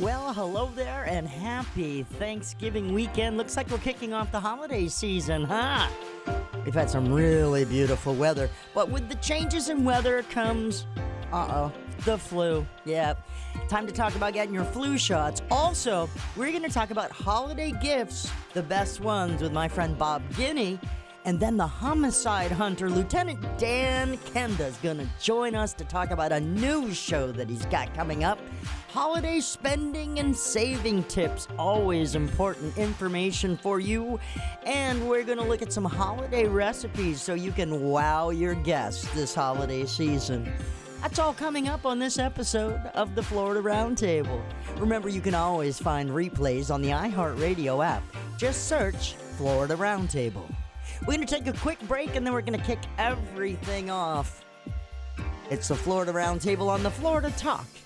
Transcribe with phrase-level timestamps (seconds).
[0.00, 3.38] Well, hello there and happy Thanksgiving weekend.
[3.38, 5.88] Looks like we're kicking off the holiday season, huh?
[6.66, 10.86] We've had some really beautiful weather, but with the changes in weather comes,
[11.32, 11.72] uh oh,
[12.04, 12.66] the flu.
[12.84, 13.26] Yep.
[13.68, 15.40] Time to talk about getting your flu shots.
[15.50, 20.22] Also, we're going to talk about holiday gifts, the best ones, with my friend Bob
[20.32, 20.78] Guiney.
[21.26, 26.12] And then the homicide hunter, Lieutenant Dan Kenda, is going to join us to talk
[26.12, 28.38] about a new show that he's got coming up.
[28.86, 34.20] Holiday spending and saving tips, always important information for you.
[34.64, 39.12] And we're going to look at some holiday recipes so you can wow your guests
[39.12, 40.48] this holiday season.
[41.02, 44.40] That's all coming up on this episode of the Florida Roundtable.
[44.78, 48.04] Remember, you can always find replays on the iHeartRadio app.
[48.38, 50.48] Just search Florida Roundtable.
[51.00, 54.44] We're going to take a quick break and then we're going to kick everything off.
[55.50, 57.66] It's the Florida Roundtable on the Florida Talk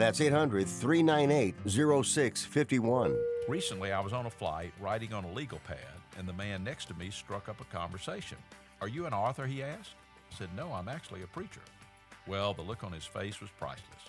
[0.00, 3.18] That's 800 398 0651.
[3.46, 5.76] Recently, I was on a flight writing on a legal pad,
[6.16, 8.38] and the man next to me struck up a conversation.
[8.80, 9.46] Are you an author?
[9.46, 9.96] He asked.
[10.32, 11.60] I said, No, I'm actually a preacher.
[12.26, 14.08] Well, the look on his face was priceless.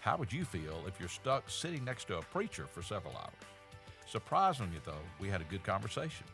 [0.00, 3.46] How would you feel if you're stuck sitting next to a preacher for several hours?
[4.08, 6.26] Surprisingly, though, we had a good conversation.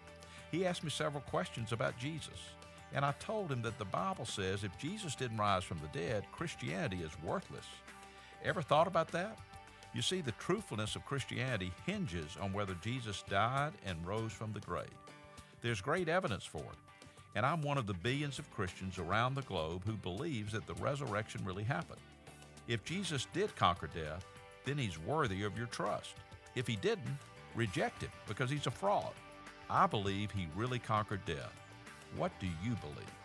[0.51, 2.41] He asked me several questions about Jesus,
[2.95, 6.25] and I told him that the Bible says if Jesus didn't rise from the dead,
[6.33, 7.67] Christianity is worthless.
[8.47, 9.37] Ever thought about that?
[9.93, 14.61] You see, the truthfulness of Christianity hinges on whether Jesus died and rose from the
[14.61, 14.87] grave.
[15.63, 16.79] There's great evidence for it,
[17.35, 20.75] and I'm one of the billions of Christians around the globe who believes that the
[20.75, 21.99] resurrection really happened.
[22.69, 24.25] If Jesus did conquer death,
[24.65, 26.15] then he's worthy of your trust.
[26.55, 27.19] If he didn't,
[27.57, 29.13] reject him because he's a fraud.
[29.69, 31.53] I believe he really conquered death.
[32.17, 33.17] What do you believe?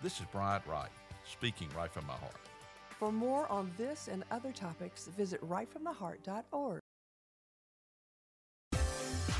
[0.00, 0.90] This is Bryant Wright,
[1.28, 2.36] speaking right from my heart.
[3.00, 6.80] For more on this and other topics, visit rightfromtheheart.org.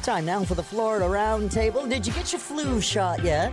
[0.02, 1.86] Time now for the Florida Roundtable.
[1.86, 3.52] Did you get your flu shot yet?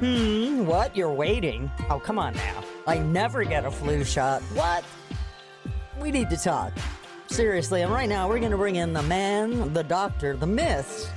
[0.00, 0.96] Hmm, what?
[0.96, 1.70] You're waiting?
[1.88, 2.64] Oh, come on now.
[2.88, 4.42] I never get a flu shot.
[4.54, 4.82] What?
[6.00, 6.72] We need to talk.
[7.28, 11.08] Seriously, and right now we're going to bring in the man, the doctor, the myth,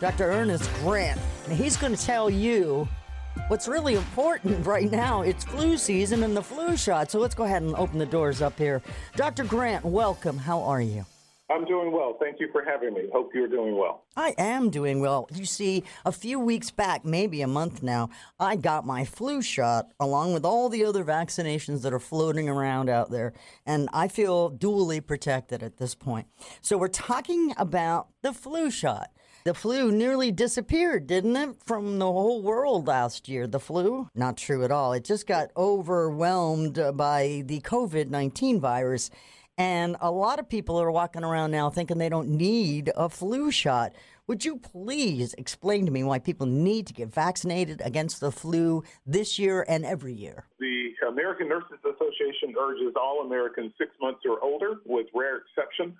[0.00, 0.30] Dr.
[0.30, 1.18] Ernest Grant.
[1.46, 2.86] And he's going to tell you
[3.48, 5.22] what's really important right now.
[5.22, 7.10] It's flu season and the flu shot.
[7.10, 8.82] So let's go ahead and open the doors up here.
[9.16, 9.44] Dr.
[9.44, 10.38] Grant, welcome.
[10.38, 11.04] How are you?
[11.50, 12.16] I'm doing well.
[12.20, 13.08] Thank you for having me.
[13.12, 14.04] Hope you're doing well.
[14.16, 15.28] I am doing well.
[15.34, 18.08] You see, a few weeks back, maybe a month now,
[18.38, 22.88] I got my flu shot along with all the other vaccinations that are floating around
[22.88, 23.32] out there,
[23.66, 26.28] and I feel duly protected at this point.
[26.60, 29.10] So, we're talking about the flu shot.
[29.44, 33.46] The flu nearly disappeared, didn't it, from the whole world last year?
[33.46, 34.08] The flu?
[34.14, 34.92] Not true at all.
[34.92, 39.10] It just got overwhelmed by the COVID 19 virus.
[39.56, 43.50] And a lot of people are walking around now thinking they don't need a flu
[43.50, 43.94] shot.
[44.26, 48.84] Would you please explain to me why people need to get vaccinated against the flu
[49.06, 50.44] this year and every year?
[50.58, 55.96] The American Nurses Association urges all Americans six months or older, with rare exception,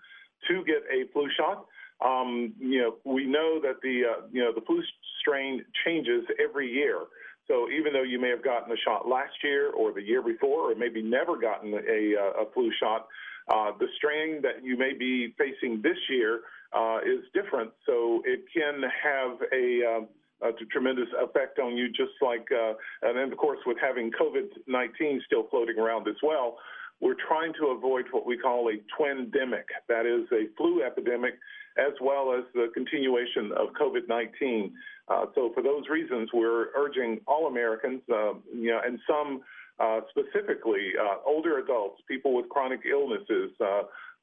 [0.48, 1.66] to get a flu shot.
[2.04, 4.82] Um, you know, we know that the uh, you know the flu
[5.20, 7.00] strain changes every year.
[7.46, 10.70] So even though you may have gotten a shot last year or the year before,
[10.70, 13.08] or maybe never gotten a, a flu shot,
[13.52, 16.42] uh, the strain that you may be facing this year
[16.72, 22.14] uh, is different, so it can have a, uh, a tremendous effect on you, just
[22.22, 26.58] like, uh, and then of course with having COVID-19 still floating around as well,
[27.00, 29.64] we're trying to avoid what we call a twin-demic.
[29.88, 31.34] That is a flu epidemic
[31.80, 34.72] as well as the continuation of COVID-19.
[35.08, 39.40] Uh, so for those reasons, we're urging all Americans, uh, you know, and some
[39.80, 40.92] uh, specifically
[41.26, 43.50] older adults, people with chronic illnesses,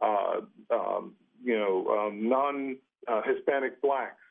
[0.01, 1.13] um,
[1.43, 2.77] you know, um, non
[3.07, 4.21] uh, Hispanic blacks,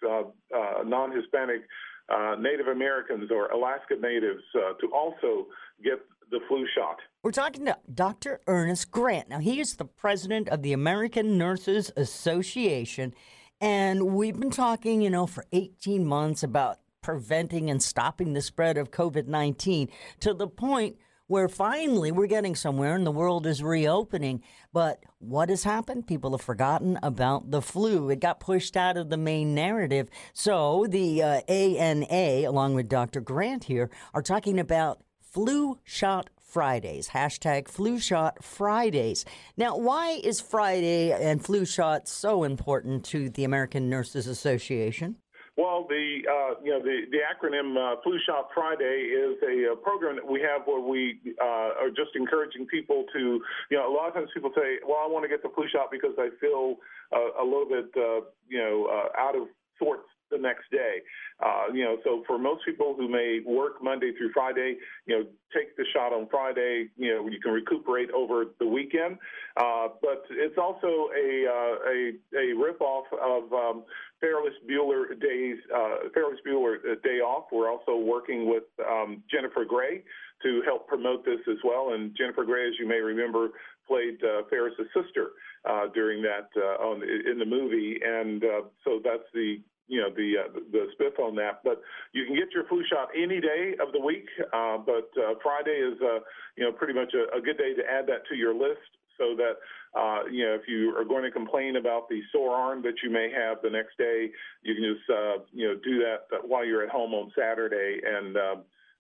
[0.84, 1.62] non Hispanic
[2.08, 5.46] uh, Native Americans, or Alaska Natives to also
[5.82, 6.00] get
[6.30, 6.96] the flu shot.
[7.22, 8.40] We're talking to Dr.
[8.46, 9.28] Ernest Grant.
[9.28, 13.14] Now, he is the president of the American Nurses Association.
[13.60, 18.76] And we've been talking, you know, for 18 months about preventing and stopping the spread
[18.76, 19.88] of COVID 19
[20.20, 20.96] to the point
[21.28, 24.42] where finally we're getting somewhere and the world is reopening.
[24.72, 26.06] But what has happened?
[26.06, 28.10] People have forgotten about the flu.
[28.10, 30.08] It got pushed out of the main narrative.
[30.32, 33.20] So the uh, ANA, along with Dr.
[33.20, 35.00] Grant here, are talking about
[35.36, 37.10] flu shot Fridays.
[37.10, 39.26] Hashtag flu shot Fridays.
[39.58, 45.16] Now, why is Friday and flu shot so important to the American Nurses Association?
[45.58, 49.76] Well, the uh, you know the the acronym uh, Flu Shot Friday is a, a,
[49.76, 53.40] program that we have where we uh, are just encouraging people to
[53.70, 55.64] you know a lot of times people say, well, I want to get the flu
[55.72, 56.76] shot because I feel
[57.10, 59.48] uh, a little bit uh, you know uh, out of
[59.78, 60.98] sorts the next day.
[61.44, 64.76] Uh, you know, so for most people who may work Monday through Friday,
[65.06, 65.24] you know,
[65.54, 66.88] take the shot on Friday.
[66.96, 69.18] You know, you can recuperate over the weekend.
[69.56, 73.84] Uh, but it's also a uh, a a ripoff of um,
[74.20, 77.46] Ferris Bueller days, uh, Ferris Bueller uh, Day Off.
[77.52, 80.02] We're also working with um, Jennifer Grey
[80.42, 81.92] to help promote this as well.
[81.94, 83.48] And Jennifer Grey, as you may remember,
[83.86, 85.30] played uh, Ferris's sister
[85.68, 90.10] uh, during that uh, on in the movie, and uh, so that's the you know
[90.10, 91.60] the uh, the spiff on that.
[91.64, 91.80] But
[92.12, 94.26] you can get your flu shot any day of the week.
[94.52, 96.20] Uh, but uh, Friday is uh,
[96.56, 98.90] you know pretty much a, a, good day to add that to your list.
[99.18, 99.54] So that
[99.98, 103.10] uh, you know if you are going to complain about the sore arm that you
[103.10, 104.30] may have the next day,
[104.62, 108.36] you can just uh, you know do that while you're at home on Saturday and.
[108.36, 108.56] Uh,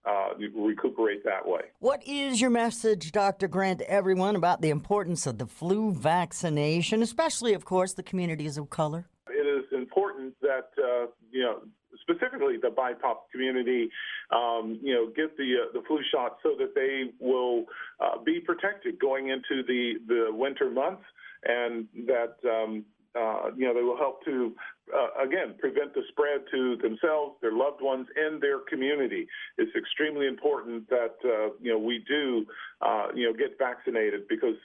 [0.06, 1.62] uh, recuperate that way.
[1.80, 3.48] What is your message, Dr.
[3.48, 8.56] Grant, to everyone about the importance of the flu vaccination, especially, of course, the communities
[8.56, 9.08] of color?
[10.40, 11.60] That uh, you know
[12.02, 13.88] specifically the BIPOC community,
[14.30, 17.64] um, you know, get the uh, the flu shot so that they will
[18.00, 21.02] uh, be protected going into the the winter months,
[21.44, 22.84] and that um,
[23.18, 24.54] uh, you know they will help to
[24.94, 29.26] uh, again prevent the spread to themselves, their loved ones, and their community.
[29.58, 32.46] It's extremely important that uh, you know we do
[32.80, 34.56] uh, you know get vaccinated because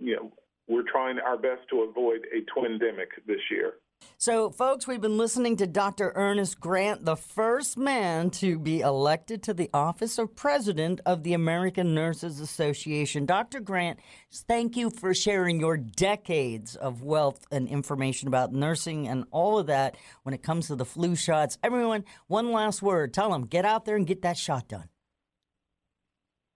[0.00, 0.32] you know
[0.68, 3.74] we're trying our best to avoid a twindemic this year.
[4.22, 6.12] So, folks, we've been listening to Dr.
[6.14, 11.32] Ernest Grant, the first man to be elected to the office of president of the
[11.32, 13.24] American Nurses Association.
[13.24, 13.60] Dr.
[13.60, 13.98] Grant,
[14.30, 19.68] thank you for sharing your decades of wealth and information about nursing and all of
[19.68, 21.56] that when it comes to the flu shots.
[21.62, 23.14] Everyone, one last word.
[23.14, 24.90] Tell them, get out there and get that shot done.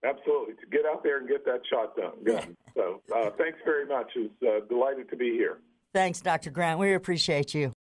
[0.05, 0.53] Absolutely.
[0.57, 2.13] To get out there and get that shot done.
[2.27, 2.45] Yeah.
[2.77, 4.11] so, uh, thanks very much.
[4.17, 5.61] It's uh, delighted to be here.
[5.95, 6.51] Thanks, Dr.
[6.51, 6.81] Grant.
[6.81, 7.73] We appreciate you.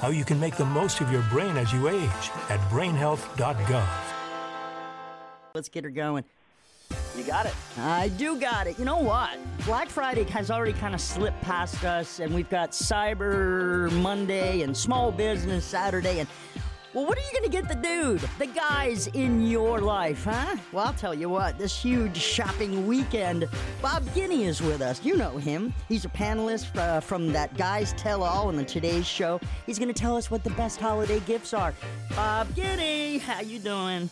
[0.00, 3.88] how you can make the most of your brain as you age at brainhealth.gov.
[5.54, 6.24] Let's get her going.
[7.16, 7.54] You got it.
[7.78, 8.78] I do got it.
[8.78, 9.38] You know what?
[9.66, 14.76] Black Friday has already kind of slipped past us, and we've got Cyber Monday and
[14.76, 16.20] Small Business Saturday.
[16.20, 16.28] And
[16.94, 20.56] well, what are you going to get the dude, the guys in your life, huh?
[20.72, 23.46] Well, I'll tell you what, this huge shopping weekend,
[23.82, 25.04] Bob Guiney is with us.
[25.04, 25.74] You know him.
[25.88, 29.38] He's a panelist uh, from that Guys Tell All on the Today's Show.
[29.66, 31.74] He's going to tell us what the best holiday gifts are.
[32.16, 34.08] Bob Guiney, how you doing?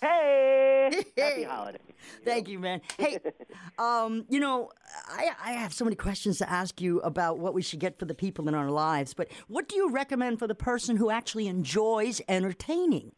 [0.00, 1.78] Hey, happy holiday.
[2.24, 2.80] Thank you, man.
[2.98, 3.18] Hey,
[3.78, 4.70] um, you know,
[5.08, 8.04] I, I have so many questions to ask you about what we should get for
[8.04, 11.46] the people in our lives, but what do you recommend for the person who actually
[11.48, 13.12] enjoys entertaining?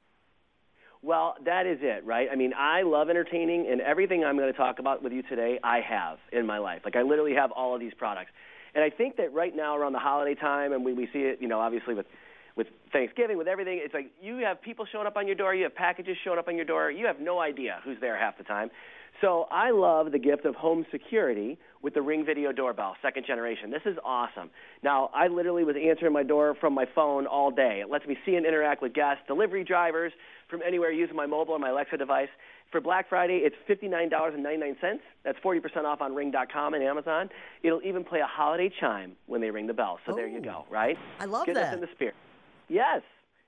[1.03, 2.29] Well, that is it, right?
[2.31, 5.61] I mean, I love entertaining, and everything I'm going to talk about with you today,
[5.63, 6.83] I have in my life.
[6.85, 8.33] Like, I literally have all of these products.
[8.75, 11.39] And I think that right now, around the holiday time, and we, we see it,
[11.41, 12.07] you know, obviously with
[12.59, 15.63] with Thanksgiving, with everything, it's like you have people showing up on your door, you
[15.63, 18.43] have packages showing up on your door, you have no idea who's there half the
[18.43, 18.69] time.
[19.21, 23.71] So I love the gift of home security with the Ring Video Doorbell, second generation.
[23.71, 24.51] This is awesome.
[24.83, 27.81] Now, I literally was answering my door from my phone all day.
[27.81, 30.13] It lets me see and interact with guests, delivery drivers
[30.49, 32.29] from anywhere using my mobile or my Alexa device.
[32.71, 34.99] For Black Friday, it's $59.99.
[35.25, 37.31] That's 40% off on Ring.com and Amazon.
[37.63, 39.99] It'll even play a holiday chime when they ring the bell.
[40.07, 40.43] So there you oh.
[40.43, 40.99] go, right?
[41.21, 41.69] I love Get that.
[41.69, 42.15] us in the spirit.
[42.69, 43.03] Yes.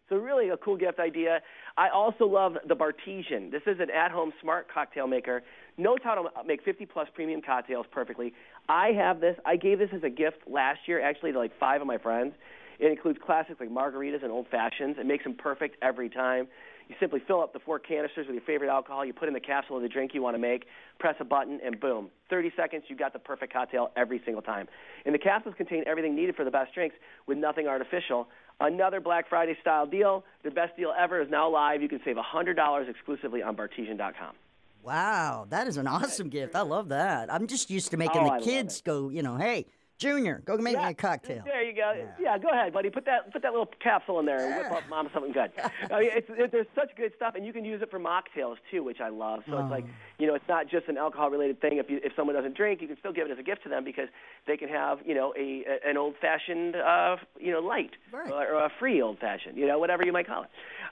[0.08, 1.40] So really a cool gift idea.
[1.76, 3.50] I also love the Bartesian.
[3.52, 5.42] This is an at-home smart cocktail maker.
[5.78, 8.32] Knows how to make 50 plus premium cocktails perfectly.
[8.68, 9.36] I have this.
[9.46, 12.34] I gave this as a gift last year, actually, to like five of my friends.
[12.80, 14.96] It includes classics like margaritas and old fashions.
[14.98, 16.48] It makes them perfect every time.
[16.88, 19.04] You simply fill up the four canisters with your favorite alcohol.
[19.04, 20.64] You put in the capsule of the drink you want to make,
[20.98, 22.10] press a button, and boom.
[22.30, 24.66] 30 seconds, you got the perfect cocktail every single time.
[25.06, 26.96] And the capsules contain everything needed for the best drinks
[27.28, 28.26] with nothing artificial.
[28.61, 30.25] Another Black Friday style deal.
[30.43, 31.81] Their best deal ever is now live.
[31.83, 34.35] You can save $100 exclusively on Bartesian.com.
[34.83, 36.55] Wow, that is an awesome gift.
[36.55, 37.33] I love that.
[37.33, 39.67] I'm just used to making Oh, the kids go, you know, hey,
[40.00, 41.42] Junior, go make me a cocktail.
[41.45, 41.92] There you go.
[42.19, 42.38] Yeah.
[42.38, 42.88] go ahead, buddy.
[42.88, 45.52] Put that put that little capsule in there and whip up mom something good.
[45.92, 48.57] I mean, it's, it, there's such good stuff, and you can use it for mocktails
[48.71, 49.42] too, which I love.
[49.47, 49.85] So it's like
[50.19, 51.76] you know, it's not just an alcohol related thing.
[51.76, 53.69] If you if someone doesn't drink, you can still give it as a gift to
[53.69, 54.09] them because
[54.47, 58.30] they can have you know a, a an old fashioned uh, you know light Right.
[58.33, 60.49] or, or a free old fashioned, you know, whatever you might call it.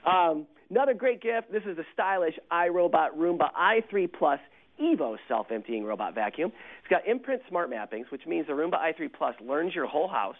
[0.07, 1.51] Um, another great gift.
[1.51, 4.39] This is the stylish iRobot Roomba i3 Plus
[4.81, 6.51] Evo self-emptying robot vacuum.
[6.79, 10.37] It's got imprint smart mappings, which means the Roomba i3 Plus learns your whole house,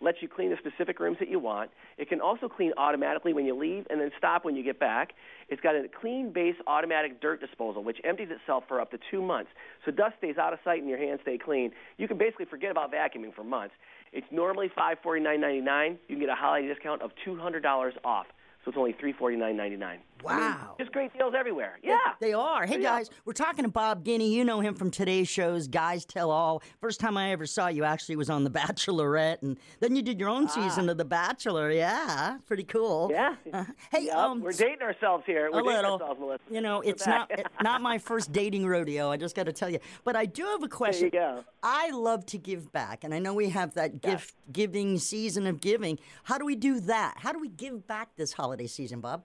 [0.00, 1.70] lets you clean the specific rooms that you want.
[1.98, 5.12] It can also clean automatically when you leave and then stop when you get back.
[5.48, 9.22] It's got a clean base automatic dirt disposal, which empties itself for up to two
[9.22, 9.50] months.
[9.84, 11.70] So dust stays out of sight and your hands stay clean.
[11.98, 13.74] You can basically forget about vacuuming for months.
[14.12, 15.90] It's normally $549.99.
[15.90, 18.26] You can get a holiday discount of $200 off.
[18.64, 19.98] So it's only $349.99.
[20.22, 20.76] Wow.
[20.78, 21.80] Just great deals everywhere.
[21.82, 21.96] Yeah.
[22.20, 22.64] They are.
[22.64, 22.90] Hey, Yeah.
[22.98, 24.30] guys, we're talking to Bob Guiney.
[24.30, 26.62] You know him from today's shows, Guys Tell All.
[26.80, 30.20] First time I ever saw you actually was on The Bachelorette, and then you did
[30.20, 31.72] your own season of The Bachelor.
[31.72, 33.10] Yeah, pretty cool.
[33.16, 33.36] Ah.
[33.44, 33.60] Yeah.
[33.60, 35.50] Uh, hey, Yep, um, we're dating ourselves here.
[35.52, 35.94] We're a little.
[36.00, 36.40] ourselves.
[36.48, 39.10] You know, it's not it- not my first dating rodeo.
[39.10, 39.80] I just got to tell you.
[40.04, 41.10] But I do have a question.
[41.12, 41.44] There you go.
[41.64, 45.60] I love to give back, and I know we have that gift giving season of
[45.60, 45.98] giving.
[46.22, 47.14] How do we do that?
[47.18, 49.22] How do we give back this holiday season, Bob?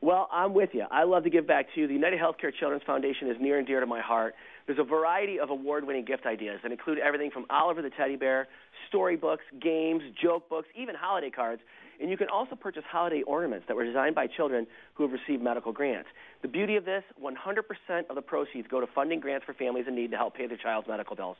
[0.00, 0.84] Well, I'm with you.
[0.90, 1.88] I love to give back to you.
[1.88, 4.34] The United Healthcare Children's Foundation is near and dear to my heart.
[4.66, 8.46] There's a variety of award-winning gift ideas that include everything from Oliver the Teddy Bear,
[8.88, 11.62] storybooks, games, joke books, even holiday cards.
[12.00, 15.42] And you can also purchase holiday ornaments that were designed by children who have received
[15.42, 16.08] medical grants.
[16.42, 19.96] The beauty of this, 100% of the proceeds go to funding grants for families in
[19.96, 21.36] need to help pay their child's medical bills.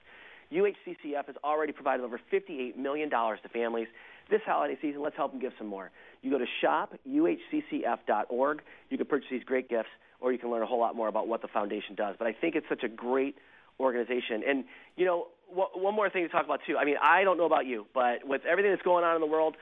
[0.52, 3.87] UHCCF has already provided over $58 million to families.
[4.31, 5.90] This holiday season, let's help them give some more.
[6.23, 8.63] You go to shopuhccf.org.
[8.91, 11.29] You can purchase these great gifts, or you can learn a whole lot more about
[11.29, 12.17] what the foundation does.
[12.19, 13.37] But I think it's such a great
[13.79, 14.43] organization.
[14.47, 14.65] And,
[14.97, 16.77] you know, wh- one more thing to talk about, too.
[16.77, 19.27] I mean, I don't know about you, but with everything that's going on in the
[19.27, 19.57] world,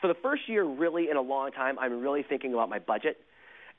[0.00, 3.18] for the first year, really, in a long time, I'm really thinking about my budget.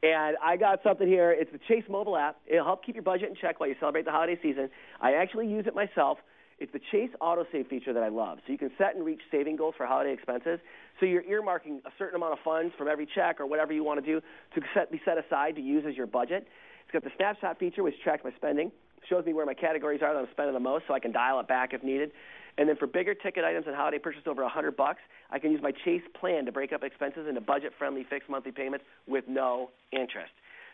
[0.01, 1.31] And I got something here.
[1.31, 2.37] It's the Chase mobile app.
[2.45, 4.69] It'll help keep your budget in check while you celebrate the holiday season.
[4.99, 6.17] I actually use it myself.
[6.63, 8.37] It's the Chase autosave feature that I love.
[8.45, 10.59] So you can set and reach saving goals for holiday expenses.
[10.97, 13.99] So you're earmarking a certain amount of funds from every check or whatever you want
[13.99, 14.21] to do
[14.55, 16.47] to set, be set aside to use as your budget.
[16.85, 18.71] It's got the snapshot feature, which tracks my spending,
[19.09, 21.37] shows me where my categories are that I'm spending the most, so I can dial
[21.41, 22.11] it back if needed.
[22.57, 25.01] And then for bigger ticket items and holiday purchase over 100 bucks,
[25.31, 28.85] I can use my Chase plan to break up expenses into budget-friendly fixed monthly payments
[29.05, 30.31] with no interest.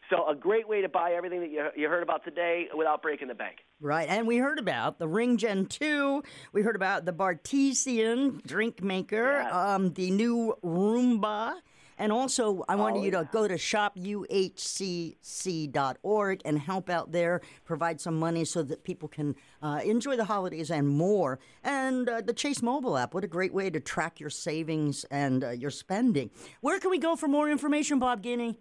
[0.10, 3.28] So a great way to buy everything that you, you heard about today without breaking
[3.28, 3.58] the bank.
[3.80, 6.24] Right, and we heard about the Ring Gen 2.
[6.52, 11.58] We heard about the Bartesian drink maker, um, the new Roomba,
[12.00, 18.02] And also, I wanted Oh, you to go to shopuhcc.org and help out there, provide
[18.02, 21.40] some money so that people can uh, enjoy the holidays and more.
[21.64, 25.44] And uh, the Chase mobile app, what a great way to track your savings and
[25.44, 26.32] uh, your spending.
[26.62, 28.58] Where can we go for more information, Bob Guinea?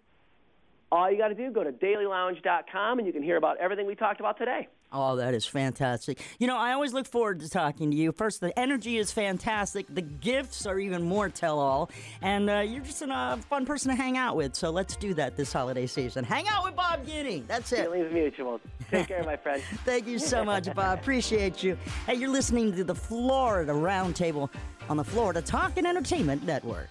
[0.91, 3.95] All you got to do, go to dailylounge.com and you can hear about everything we
[3.95, 4.69] talked about today.
[4.91, 6.19] Oh, that is fantastic.
[6.39, 8.11] You know, I always look forward to talking to you.
[8.11, 9.85] First, the energy is fantastic.
[9.91, 11.91] The gifts are even more tell all.
[12.23, 14.55] And uh, you're just a uh, fun person to hang out with.
[14.55, 16.25] So let's do that this holiday season.
[16.25, 17.45] Hang out with Bob Guinea.
[17.47, 17.83] That's it.
[17.83, 18.61] Feelings mutual.
[18.91, 19.63] Take care, my friend.
[19.85, 21.01] Thank you so much, Bob.
[21.01, 21.77] Appreciate you.
[22.07, 24.49] Hey, you're listening to the Florida Roundtable
[24.89, 26.89] on the Florida Talk and Entertainment Network.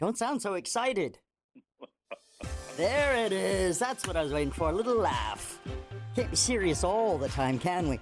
[0.00, 1.18] Don't sound so excited.
[2.78, 3.76] There it is.
[3.80, 4.70] That's what I was waiting for.
[4.70, 5.58] A little laugh.
[6.14, 7.98] Can't be serious all the time, can we?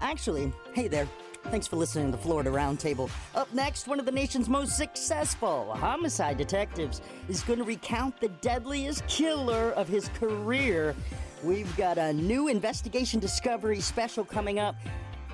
[0.00, 1.08] Actually, hey there.
[1.46, 3.10] Thanks for listening to the Florida Roundtable.
[3.34, 8.28] Up next, one of the nation's most successful homicide detectives is going to recount the
[8.28, 10.94] deadliest killer of his career.
[11.42, 14.76] We've got a new investigation discovery special coming up.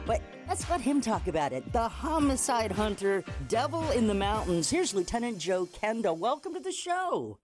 [0.07, 1.71] But let's let him talk about it.
[1.71, 4.71] The homicide hunter, Devil in the Mountains.
[4.71, 6.17] Here's Lieutenant Joe Kenda.
[6.17, 7.37] Welcome to the show.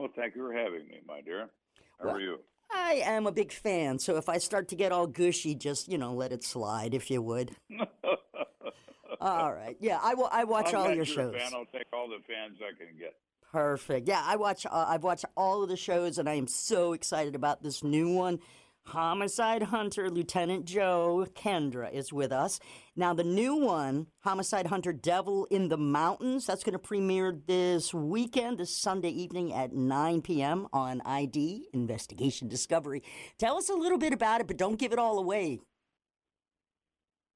[0.00, 1.50] Well, thank you for having me, my dear.
[1.98, 2.38] How Well- are you?
[2.72, 5.98] I am a big fan, so if I start to get all gushy, just you
[5.98, 7.54] know, let it slide, if you would.
[9.20, 10.30] all right, yeah, I will.
[10.32, 11.34] I watch I'm all your shows.
[11.34, 11.52] Fan.
[11.52, 13.14] I'll take all the fans I can get.
[13.52, 14.08] Perfect.
[14.08, 14.64] Yeah, I watch.
[14.64, 18.14] Uh, I've watched all of the shows, and I am so excited about this new
[18.14, 18.38] one.
[18.86, 22.58] Homicide Hunter Lieutenant Joe Kenda is with us.
[22.96, 27.94] Now, the new one, Homicide Hunter Devil in the Mountains, that's going to premiere this
[27.94, 30.66] weekend, this Sunday evening at 9 p.m.
[30.72, 33.02] on ID Investigation Discovery.
[33.38, 35.60] Tell us a little bit about it, but don't give it all away.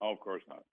[0.00, 0.64] Oh, of course not.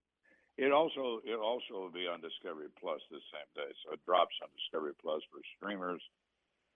[0.57, 4.35] It also it also will be on Discovery Plus this same day, so it drops
[4.41, 6.01] on Discovery Plus for streamers,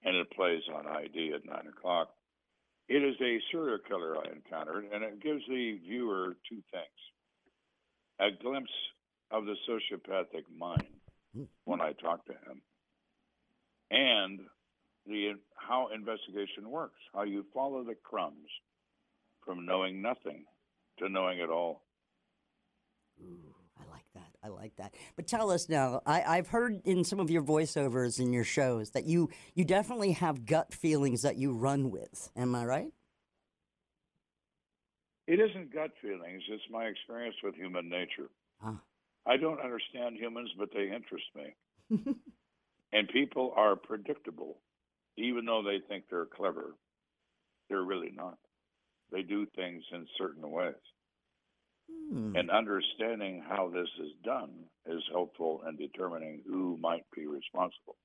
[0.03, 2.09] and it plays on ID at nine o'clock.
[2.87, 7.01] It is a serial killer I encountered, and it gives the viewer two things:
[8.19, 8.71] a glimpse
[9.31, 10.87] of the sociopathic mind
[11.35, 11.43] hmm.
[11.63, 12.61] when I talk to him,
[13.89, 14.39] and
[15.07, 18.49] the how investigation works, how you follow the crumbs
[19.43, 20.45] from knowing nothing
[20.99, 21.81] to knowing it all.
[23.19, 23.64] That.
[24.45, 24.93] I like that.
[25.15, 26.01] But tell us now.
[26.05, 30.11] I, I've heard in some of your voiceovers in your shows that you you definitely
[30.11, 32.29] have gut feelings that you run with.
[32.35, 32.91] Am I right?
[35.27, 38.29] It isn't gut feelings, it's my experience with human nature.
[38.63, 38.79] Ah.
[39.25, 41.55] I don't understand humans, but they interest me.
[42.93, 44.59] and people are predictable,
[45.17, 46.75] even though they think they're clever.
[47.69, 48.37] They're really not.
[49.11, 50.75] They do things in certain ways.
[52.11, 52.35] Hmm.
[52.35, 54.51] And understanding how this is done
[54.85, 57.97] is helpful in determining who might be responsible.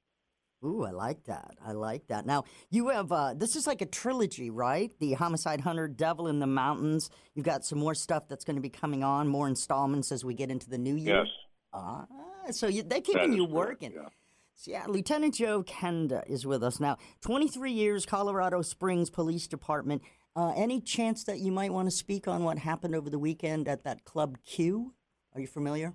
[0.64, 1.56] Ooh, I like that.
[1.64, 2.26] I like that.
[2.26, 4.90] Now you have uh, this is like a trilogy, right?
[5.00, 7.08] The Homicide Hunter, Devil in the Mountains.
[7.34, 10.34] You've got some more stuff that's going to be coming on, more installments as we
[10.34, 11.18] get into the new year.
[11.18, 11.28] Yes.
[11.72, 12.06] Ah,
[12.50, 13.92] so you, they're keeping you correct, working.
[13.92, 14.08] yeah.
[14.56, 16.98] So, yeah, Lieutenant Joe Kenda is with us now.
[17.22, 20.02] 23 years, Colorado Springs Police Department.
[20.36, 23.66] Uh, any chance that you might want to speak on what happened over the weekend
[23.66, 24.94] at that Club Q?
[25.34, 25.92] Are you familiar?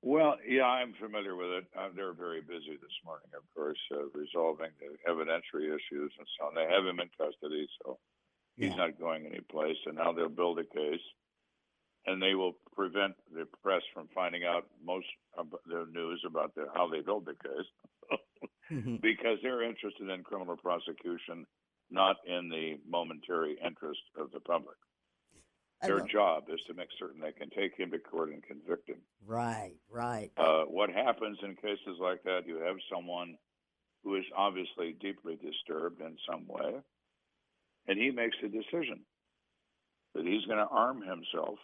[0.00, 1.64] Well, yeah, I'm familiar with it.
[1.78, 6.46] Uh, they're very busy this morning, of course, uh, resolving the evidentiary issues and so
[6.46, 6.54] on.
[6.54, 7.98] They have him in custody, so
[8.56, 8.76] he's Yeah.
[8.76, 9.78] not going anyplace.
[9.86, 11.00] And now they'll build a case,
[12.06, 16.66] and they will prevent the press from finding out most of the news about the,
[16.74, 17.70] how they build the case,
[18.70, 19.00] Mhm.
[19.00, 21.46] because they're interested in criminal prosecution,
[21.90, 24.76] not in the momentary interest of the public.
[25.82, 29.02] Their job is to make certain they can take him to court and convict him.
[29.26, 30.30] Right, right.
[30.36, 32.46] Uh, what happens in cases like that?
[32.46, 33.36] You have someone
[34.02, 36.80] who is obviously deeply disturbed in some way,
[37.86, 39.00] and he makes a decision
[40.14, 41.58] that he's going to arm himself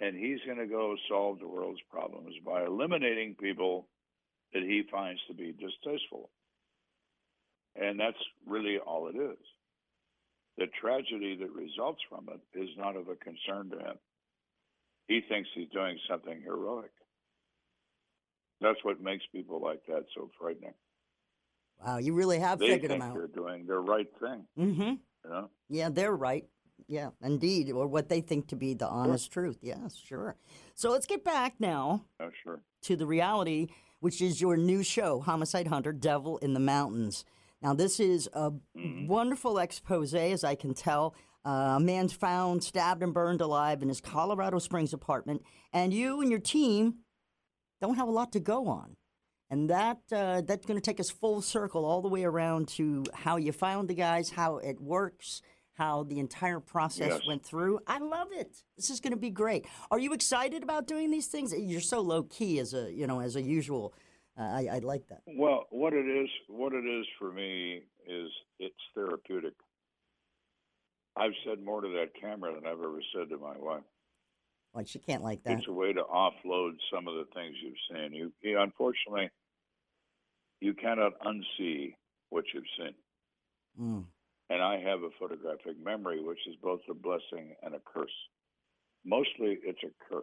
[0.00, 3.86] and he's going to go solve the world's problems by eliminating people
[4.54, 6.30] that he finds to be distasteful.
[7.76, 9.38] And that's really all it is.
[10.58, 13.96] The tragedy that results from it is not of a concern to him.
[15.08, 16.90] He thinks he's doing something heroic.
[18.60, 20.74] That's what makes people like that so frightening.
[21.84, 23.14] Wow, you really have they figured them out.
[23.14, 24.44] they're doing the right thing.
[24.58, 24.80] Mm-hmm.
[25.24, 25.50] You know?
[25.70, 26.44] Yeah, they're right.
[26.86, 29.58] Yeah, indeed, or what they think to be the honest truth.
[29.62, 30.36] Yes, sure.
[30.74, 32.60] So let's get back now Oh, sure.
[32.82, 33.68] to the reality,
[34.00, 37.24] which is your new show, Homicide Hunter Devil in the Mountains.
[37.62, 38.52] Now, this is a
[39.06, 41.14] wonderful expose, as I can tell.
[41.44, 45.42] Uh, a man's found stabbed and burned alive in his Colorado Springs apartment,
[45.72, 46.96] and you and your team
[47.80, 48.96] don't have a lot to go on.
[49.50, 53.04] And that uh, that's going to take us full circle all the way around to
[53.12, 55.42] how you found the guys, how it works,
[55.74, 57.26] how the entire process Yes.
[57.26, 57.80] went through.
[57.86, 58.62] I love it.
[58.76, 59.66] This is going to be great.
[59.90, 61.52] Are you excited about doing these things?
[61.56, 63.92] You're so low key as a you know as a usual.
[64.40, 65.20] I, I like that.
[65.26, 69.52] Well, what it is, what it is for me is it's therapeutic.
[71.16, 73.82] I've said more to that camera than I've ever said to my wife.
[74.72, 75.58] Like she can't like that.
[75.58, 78.14] It's a way to offload some of the things you've seen.
[78.14, 79.30] You, you unfortunately,
[80.60, 81.94] you cannot unsee
[82.30, 82.94] what you've seen.
[83.78, 84.04] Mm.
[84.48, 88.08] And I have a photographic memory, which is both a blessing and a curse.
[89.04, 90.22] Mostly, it's a curse,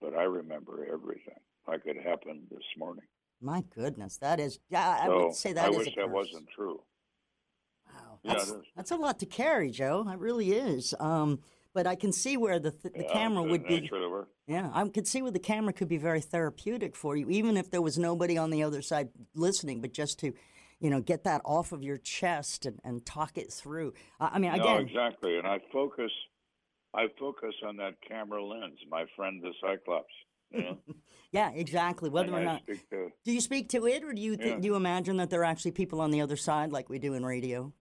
[0.00, 3.04] but I remember everything like it happened this morning.
[3.40, 4.58] My goodness, that is.
[4.68, 6.80] Yeah, I so would say that I is wish that wasn't true.
[7.92, 8.56] Wow, Yeah, that's, is.
[8.76, 10.04] that's a lot to carry, Joe.
[10.08, 10.94] It really is.
[10.98, 11.40] Um,
[11.74, 13.80] but I can see where the th- the Yeah, camera would be.
[13.80, 14.28] nature of the work.
[14.46, 17.70] Yeah, I could see where the camera could be very therapeutic for you, even if
[17.70, 20.32] there was nobody on the other side listening, but just to,
[20.80, 23.92] you know, get that off of your chest and, and talk it through.
[24.18, 25.36] I I mean, no, again, exactly.
[25.38, 26.10] And I focus,
[26.94, 30.12] I focus on that camera lens, my friend the Cyclops.
[30.50, 30.78] You know?
[31.32, 32.08] yeah, exactly.
[32.10, 34.58] Whether or not to- do you speak to it, or do you th- Yeah.
[34.58, 37.14] do you imagine that there are actually people on the other side, like we do
[37.14, 37.72] in radio?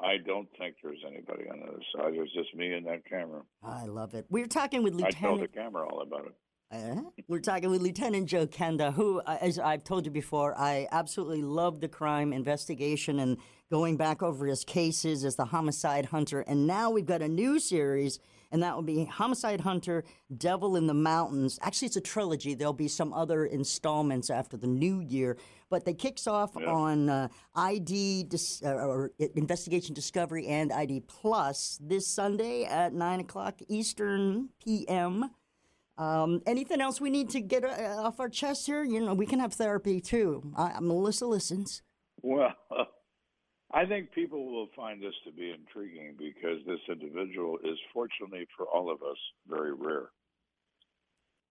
[0.00, 2.14] I don't think there's anybody on the other side.
[2.14, 3.42] There's just me and that camera.
[3.64, 4.26] I love it.
[4.30, 5.52] We were talking with I tell Lieutenant.
[5.52, 6.34] the camera all about it.
[6.70, 10.86] Uh, we're talking with Lieutenant Joe Kenda, who, uh, as I've told you before, I
[10.92, 13.38] absolutely love the crime investigation and
[13.72, 16.40] going back over his cases as the homicide hunter.
[16.42, 20.04] And now we've got a new series, and that will be Homicide Hunter,
[20.36, 21.58] Devil in the Mountains.
[21.62, 22.54] Actually, it's a trilogy.
[22.54, 25.36] There'll be some other installments after the new year,
[25.70, 31.78] but they kicks off on uh, ID dis- uh, or Investigation Discovery and ID Plus
[31.82, 35.30] this Sunday at nine o'clock Eastern PM.
[35.98, 38.84] Um, anything else we need to get uh, off our chest here?
[38.84, 40.52] You know, we can have therapy too.
[40.56, 41.82] I, Melissa listens.
[42.22, 42.54] Well,
[43.72, 48.66] I think people will find this to be intriguing because this individual is, fortunately for
[48.66, 50.08] all of us, very rare.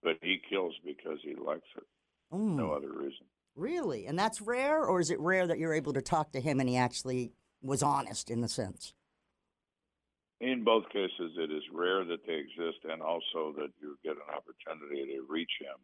[0.01, 1.83] But he kills because he likes it.
[2.31, 2.75] No mm.
[2.75, 3.25] other reason.
[3.55, 4.07] Really?
[4.07, 6.69] And that's rare, or is it rare that you're able to talk to him and
[6.69, 8.93] he actually was honest in the sense?
[10.39, 14.35] In both cases, it is rare that they exist, and also that you get an
[14.35, 15.77] opportunity to reach him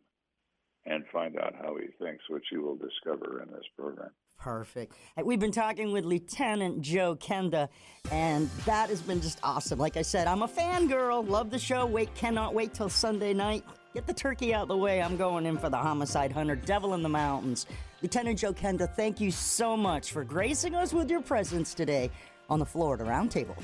[0.85, 4.11] and find out how he thinks, which you will discover in this program.
[4.43, 4.97] Perfect.
[5.23, 7.69] We've been talking with Lieutenant Joe Kenda,
[8.11, 9.79] and that has been just awesome.
[9.79, 11.25] Like I said, I'm a fangirl.
[11.25, 11.85] Love the show.
[11.85, 13.63] Wait, cannot wait till Sunday night.
[13.93, 15.01] Get the turkey out of the way.
[15.01, 17.67] I'm going in for the Homicide Hunter, Devil in the Mountains.
[18.01, 22.11] Lieutenant Joe Kenda, thank you so much for gracing us with your presence today
[22.49, 23.55] on the Florida Roundtable.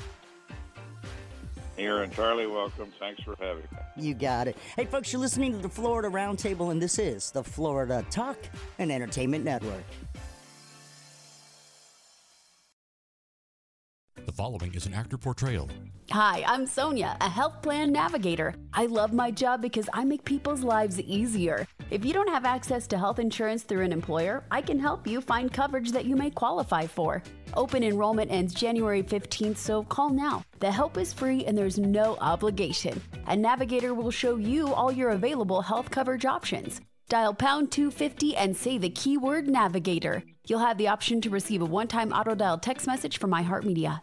[1.76, 2.90] You're entirely welcome.
[2.98, 3.78] Thanks for having me.
[3.98, 4.56] You got it.
[4.76, 8.38] Hey, folks, you're listening to the Florida Roundtable, and this is the Florida Talk
[8.78, 9.84] and Entertainment Network.
[14.30, 15.68] The following is an actor portrayal.
[16.12, 18.54] Hi, I'm Sonia, a health plan navigator.
[18.72, 21.66] I love my job because I make people's lives easier.
[21.90, 25.20] If you don't have access to health insurance through an employer, I can help you
[25.20, 27.24] find coverage that you may qualify for.
[27.54, 30.44] Open enrollment ends January 15th, so call now.
[30.60, 33.02] The help is free and there's no obligation.
[33.26, 36.80] A navigator will show you all your available health coverage options.
[37.08, 40.22] Dial pound 250 and say the keyword navigator.
[40.46, 44.02] You'll have the option to receive a one time auto dial text message from iHeartMedia.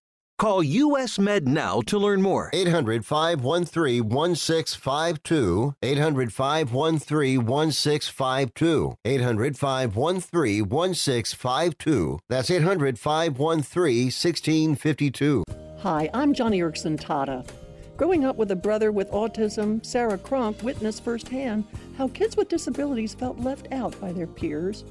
[0.41, 2.49] Call US Med now to learn more.
[2.51, 5.75] 800 513 1652.
[5.83, 8.97] 800 513 1652.
[9.05, 12.19] 800 513 1652.
[12.27, 15.43] That's 800 513 1652.
[15.81, 17.47] Hi, I'm Joni Eareckson Tada.
[17.95, 21.65] Growing up with a brother with autism, Sarah Cronk witnessed firsthand
[21.99, 24.85] how kids with disabilities felt left out by their peers.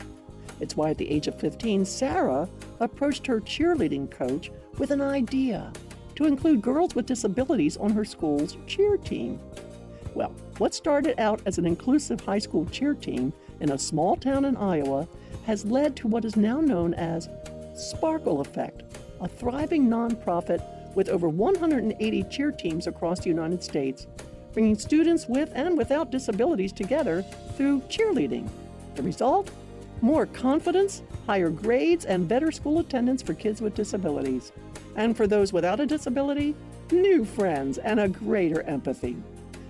[0.61, 5.73] It's why at the age of 15, Sarah approached her cheerleading coach with an idea
[6.17, 9.41] to include girls with disabilities on her school's cheer team.
[10.15, 14.45] Well, what started out as an inclusive high school cheer team in a small town
[14.45, 15.09] in Iowa
[15.47, 17.29] has led to what is now known as
[17.75, 18.83] Sparkle Effect,
[19.21, 20.63] a thriving nonprofit
[20.95, 24.07] with over 180 cheer teams across the United States,
[24.53, 27.23] bringing students with and without disabilities together
[27.57, 28.49] through cheerleading.
[28.97, 29.51] The result?
[30.03, 34.53] More confidence, higher grades, and better school attendance for kids with disabilities.
[34.97, 36.55] And for those without a disability,
[36.91, 39.17] new friends and a greater empathy.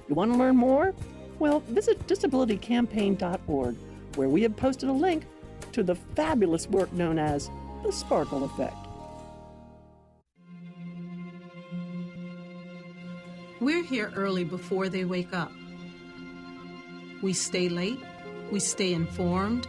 [0.08, 0.94] You want to learn more?
[1.38, 3.76] Well, visit disabilitycampaign.org,
[4.14, 5.24] where we have posted a link
[5.72, 7.50] to the fabulous work known as
[7.82, 8.74] the Sparkle Effect.
[13.60, 15.52] We're here early before they wake up.
[17.20, 18.00] We stay late,
[18.50, 19.68] we stay informed,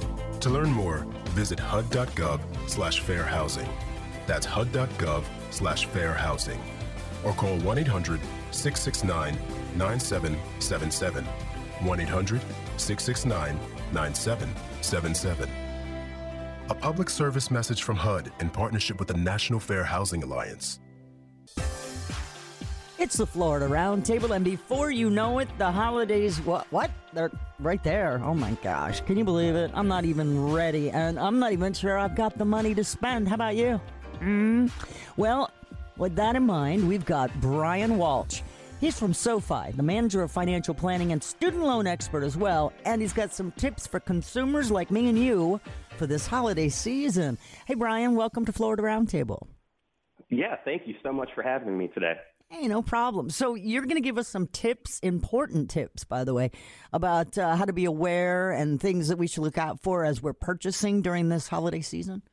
[0.41, 3.69] To learn more, visit hud.gov slash fair housing.
[4.25, 6.59] That's hud.gov slash fair housing.
[7.23, 9.37] Or call 1 800 669
[9.77, 11.25] 9777.
[11.25, 12.41] 1 800
[12.77, 13.59] 669
[13.93, 15.49] 9777.
[16.69, 20.79] A public service message from HUD in partnership with the National Fair Housing Alliance.
[23.01, 26.37] It's the Florida Roundtable, and before you know it, the holidays.
[26.41, 26.67] What?
[26.71, 26.91] What?
[27.13, 28.21] They're right there.
[28.23, 29.01] Oh my gosh.
[29.01, 29.71] Can you believe it?
[29.73, 33.27] I'm not even ready, and I'm not even sure I've got the money to spend.
[33.27, 33.81] How about you?
[34.19, 34.71] Mm?
[35.17, 35.49] Well,
[35.97, 38.43] with that in mind, we've got Brian Walsh.
[38.79, 43.01] He's from SoFi, the manager of financial planning and student loan expert as well, and
[43.01, 45.59] he's got some tips for consumers like me and you
[45.97, 47.39] for this holiday season.
[47.65, 49.47] Hey, Brian, welcome to Florida Roundtable.
[50.29, 52.13] Yeah, thank you so much for having me today.
[52.51, 53.29] Hey, no problem.
[53.29, 56.51] So you're going to give us some tips, important tips, by the way,
[56.91, 60.21] about uh, how to be aware and things that we should look out for as
[60.21, 62.23] we're purchasing during this holiday season.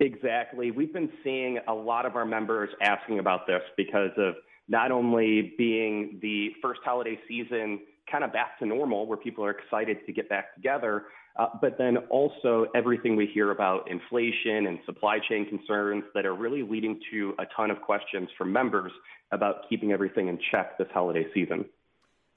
[0.00, 0.70] Exactly.
[0.70, 4.34] We've been seeing a lot of our members asking about this because of
[4.66, 7.80] not only being the first holiday season
[8.10, 11.04] kind of back to normal, where people are excited to get back together,
[11.38, 16.34] uh, but then also everything we hear about inflation and supply chain concerns that are
[16.34, 18.92] really leading to a ton of questions from members
[19.32, 21.64] about keeping everything in check this holiday season.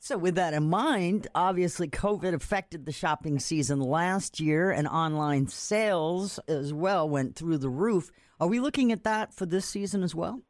[0.01, 5.47] So, with that in mind, obviously COVID affected the shopping season last year, and online
[5.47, 8.09] sales as well went through the roof.
[8.39, 10.41] Are we looking at that for this season as well?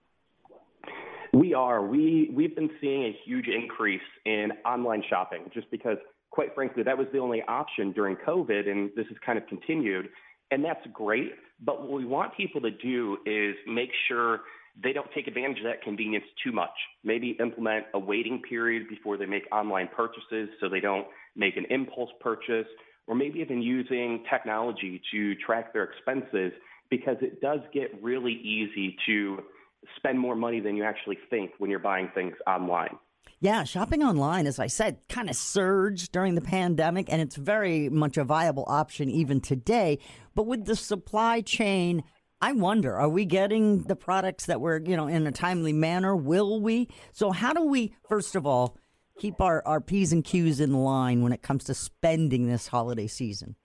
[1.33, 1.83] We are.
[1.83, 5.97] We we've been seeing a huge increase in online shopping just because
[6.31, 10.09] quite frankly that was the only option during COVID and this has kind of continued
[10.51, 14.41] and that's great, but what we want people to do is make sure
[14.81, 16.71] they don't take advantage of that convenience too much.
[17.03, 21.65] Maybe implement a waiting period before they make online purchases so they don't make an
[21.69, 22.67] impulse purchase,
[23.07, 26.51] or maybe even using technology to track their expenses
[26.89, 29.39] because it does get really easy to
[29.97, 32.97] spend more money than you actually think when you're buying things online.
[33.39, 37.89] Yeah, shopping online, as I said, kind of surged during the pandemic, and it's very
[37.89, 39.99] much a viable option even today.
[40.35, 42.03] But with the supply chain,
[42.41, 46.15] I wonder, are we getting the products that we're, you know, in a timely manner?
[46.15, 46.89] Will we?
[47.11, 48.77] So, how do we, first of all,
[49.19, 53.07] keep our, our P's and Q's in line when it comes to spending this holiday
[53.07, 53.55] season?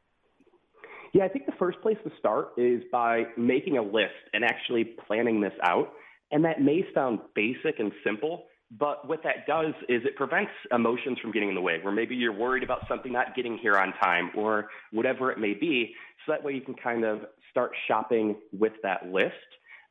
[1.12, 4.96] Yeah, I think the first place to start is by making a list and actually
[5.06, 5.92] planning this out.
[6.32, 11.18] And that may sound basic and simple, but what that does is it prevents emotions
[11.20, 13.92] from getting in the way, where maybe you're worried about something not getting here on
[14.02, 15.94] time or whatever it may be.
[16.24, 19.34] So that way you can kind of start shopping with that list.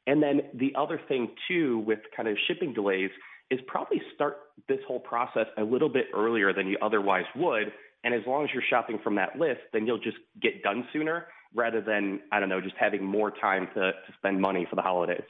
[0.08, 3.12] And then the other thing, too, with kind of shipping delays
[3.50, 7.72] is probably start this whole process a little bit earlier than you otherwise would.
[8.04, 11.28] And as long as you're shopping from that list, then you'll just get done sooner
[11.56, 14.82] rather than, I don't know, just having more time to, to spend money for the
[14.82, 15.22] holidays.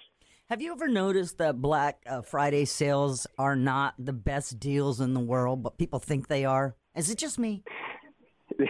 [0.54, 5.16] Have you ever noticed that Black uh, Friday sales are not the best deals in
[5.16, 6.76] the world, but people think they are?
[6.96, 7.64] Is it just me?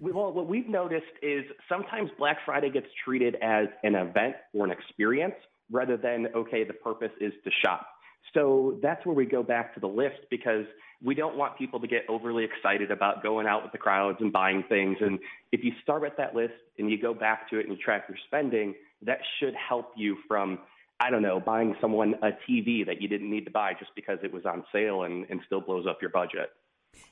[0.00, 4.70] well, what we've noticed is sometimes Black Friday gets treated as an event or an
[4.70, 5.34] experience
[5.70, 7.86] rather than, okay, the purpose is to shop.
[8.32, 10.64] So that's where we go back to the list because
[11.04, 14.32] we don't want people to get overly excited about going out with the crowds and
[14.32, 14.96] buying things.
[15.02, 15.18] And
[15.52, 18.06] if you start with that list and you go back to it and you track
[18.08, 20.60] your spending, that should help you from,
[20.98, 24.18] I don't know, buying someone a TV that you didn't need to buy just because
[24.22, 26.50] it was on sale and, and still blows up your budget.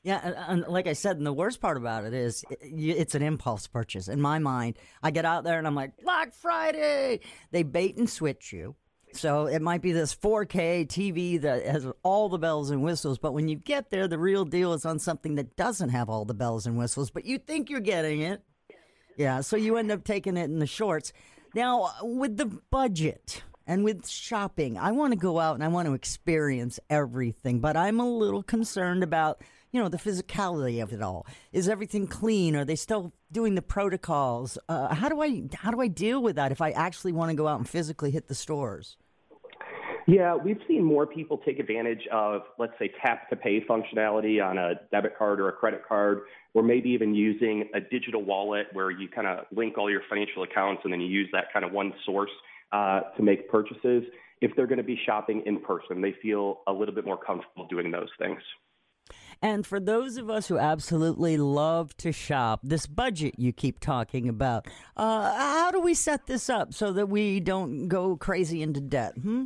[0.03, 3.23] Yeah, and, like I said, and the worst part about it is it, it's an
[3.23, 4.09] impulse purchase.
[4.09, 7.21] In my mind, I get out there and I'm like, Black Friday!
[7.51, 8.77] They bait and switch you.
[9.13, 13.33] So it might be this 4K TV that has all the bells and whistles, but
[13.33, 16.35] when you get there, the real deal is on something that doesn't have all the
[16.35, 18.43] bells and whistles, but you think you're getting it.
[19.17, 21.13] Yeah, so you end up taking it in the shorts.
[21.55, 25.87] Now, with the budget and with shopping, I want to go out and I want
[25.87, 31.01] to experience everything, but I'm a little concerned about, you know, the physicality of it
[31.01, 31.27] all.
[31.53, 32.57] Is everything clean?
[32.57, 34.59] Are they still doing the protocols?
[34.69, 37.35] Uh, how do I how do I deal with that if I actually want to
[37.35, 38.97] go out and physically hit the stores?
[40.07, 44.59] Yeah, we've seen more people take advantage of, let's say, tap to pay functionality on
[44.59, 48.91] a debit card or a credit card, or maybe even using a digital wallet where
[48.91, 51.73] you kind of link all your financial accounts and then you use that kind of
[51.73, 52.31] one source
[52.75, 54.03] uh, to make purchases.
[54.41, 57.67] If they're going to be shopping in person, they feel a little bit more comfortable
[57.69, 58.41] doing those things.
[59.41, 64.29] And for those of us who absolutely love to shop, this budget you keep talking
[64.29, 68.81] about, uh, how do we set this up so that we don't go crazy into
[68.81, 69.15] debt?
[69.21, 69.45] Hmm?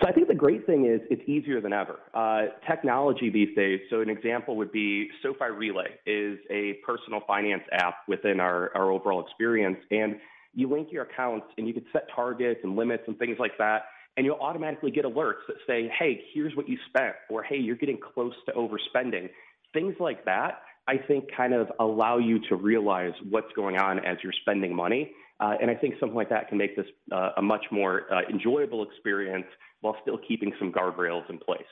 [0.00, 1.98] So I think the great thing is it's easier than ever.
[2.14, 3.80] Uh, technology these days.
[3.90, 8.90] So an example would be SoFi Relay is a personal finance app within our, our
[8.90, 10.16] overall experience, and
[10.54, 13.84] you link your accounts and you can set targets and limits and things like that,
[14.16, 17.76] and you'll automatically get alerts that say, "Hey, here's what you spent," or "Hey, you're
[17.76, 19.30] getting close to overspending."
[19.72, 24.18] Things like that, I think, kind of allow you to realize what's going on as
[24.22, 25.12] you're spending money.
[25.40, 28.20] Uh, and I think something like that can make this uh, a much more uh,
[28.28, 29.46] enjoyable experience
[29.80, 31.62] while still keeping some guardrails in place.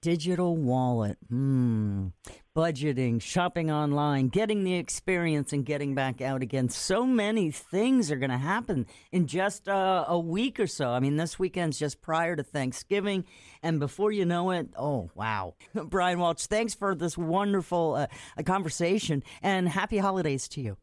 [0.00, 2.08] Digital wallet, hmm.
[2.56, 6.68] Budgeting, shopping online, getting the experience, and getting back out again.
[6.68, 10.90] So many things are going to happen in just uh, a week or so.
[10.90, 13.24] I mean, this weekend's just prior to Thanksgiving,
[13.62, 15.54] and before you know it, oh, wow.
[15.74, 20.76] Brian Welch, thanks for this wonderful uh, conversation, and happy holidays to you.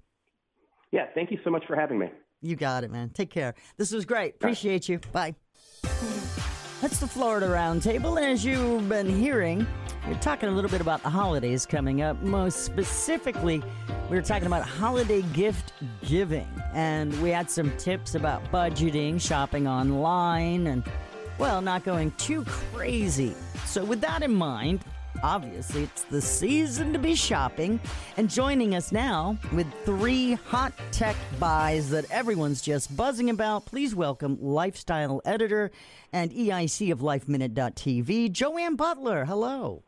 [0.92, 2.08] Yeah, thank you so much for having me.
[2.42, 3.10] You got it, man.
[3.10, 3.54] Take care.
[3.78, 4.36] This was great.
[4.36, 5.00] Appreciate you.
[5.12, 5.36] Bye.
[6.82, 8.16] That's the Florida Roundtable.
[8.16, 9.68] And as you've been hearing,
[10.08, 12.22] we're talking a little bit about the holidays coming up.
[12.22, 13.62] Most specifically,
[14.10, 15.74] we were talking about holiday gift
[16.06, 16.48] giving.
[16.74, 20.86] And we had some tips about budgeting, shopping online, and,
[21.38, 23.36] well, not going too crazy.
[23.66, 24.86] So, with that in mind,
[25.24, 27.80] Obviously, it's the season to be shopping.
[28.18, 33.96] And joining us now with three hot tech buys that everyone's just buzzing about, please
[33.96, 35.72] welcome lifestyle editor
[36.14, 39.26] and EIC of LifeMinute.tv, Joanne Butler.
[39.26, 39.84] Hello.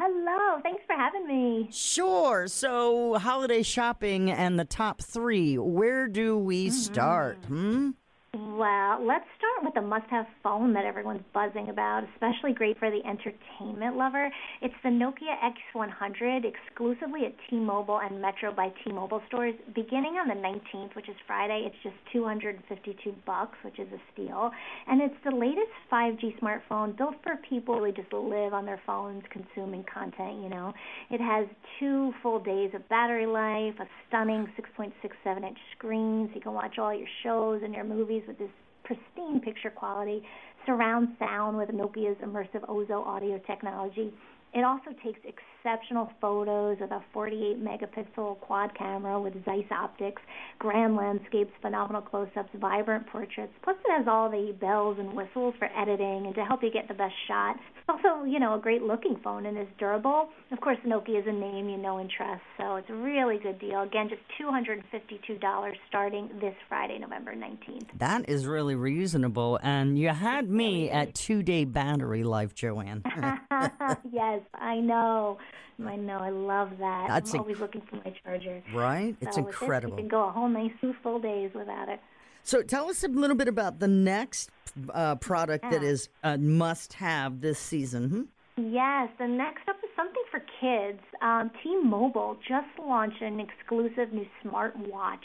[0.00, 0.60] Hello.
[0.62, 1.68] Thanks for having me.
[1.72, 2.46] Sure.
[2.46, 5.58] So, holiday shopping and the top three.
[5.58, 6.76] Where do we mm-hmm.
[6.76, 7.38] start?
[7.46, 7.90] Hmm?
[8.34, 12.90] Well, let's start with the must have phone that everyone's buzzing about, especially great for
[12.90, 14.30] the entertainment lover.
[14.60, 15.32] It's the Nokia
[15.74, 19.54] X100, exclusively at T Mobile and Metro by T Mobile stores.
[19.74, 24.50] Beginning on the 19th, which is Friday, it's just 252 bucks, which is a steal.
[24.86, 29.22] And it's the latest 5G smartphone built for people who just live on their phones
[29.30, 30.74] consuming content, you know.
[31.10, 31.46] It has
[31.80, 36.78] two full days of battery life, a stunning 6.67 inch screen, so you can watch
[36.78, 38.50] all your shows and your movies with this
[38.84, 40.22] pristine picture quality,
[40.66, 44.12] surround sound with Nokia's immersive Ozo audio technology.
[44.54, 50.22] It also takes exceptional photos with a 48 megapixel quad camera with Zeiss optics,
[50.58, 53.52] grand landscapes, phenomenal close ups, vibrant portraits.
[53.62, 56.88] Plus, it has all the bells and whistles for editing and to help you get
[56.88, 57.56] the best shot.
[57.88, 60.28] Also, you know, a great looking phone and is durable.
[60.52, 63.58] Of course, Nokia is a name you know and trust, so it's a really good
[63.58, 63.80] deal.
[63.80, 67.86] Again, just $252 starting this Friday, November 19th.
[67.96, 69.58] That is really reasonable.
[69.62, 73.02] And you had me at two day battery life, Joanne.
[74.12, 75.38] yes, I know.
[75.86, 76.18] I know.
[76.18, 77.06] I love that.
[77.08, 78.62] That's I'm always looking for my charger.
[78.74, 79.16] Right?
[79.20, 79.96] It's incredible.
[79.96, 82.00] This, you can go a whole nice two full days without it.
[82.42, 84.50] So tell us a little bit about the next
[84.92, 85.70] uh, product yeah.
[85.70, 88.08] that is a must-have this season.
[88.10, 88.22] Hmm?
[88.56, 91.00] Yes, the next up is something for kids.
[91.22, 95.24] Um, T-Mobile just launched an exclusive new smartwatch.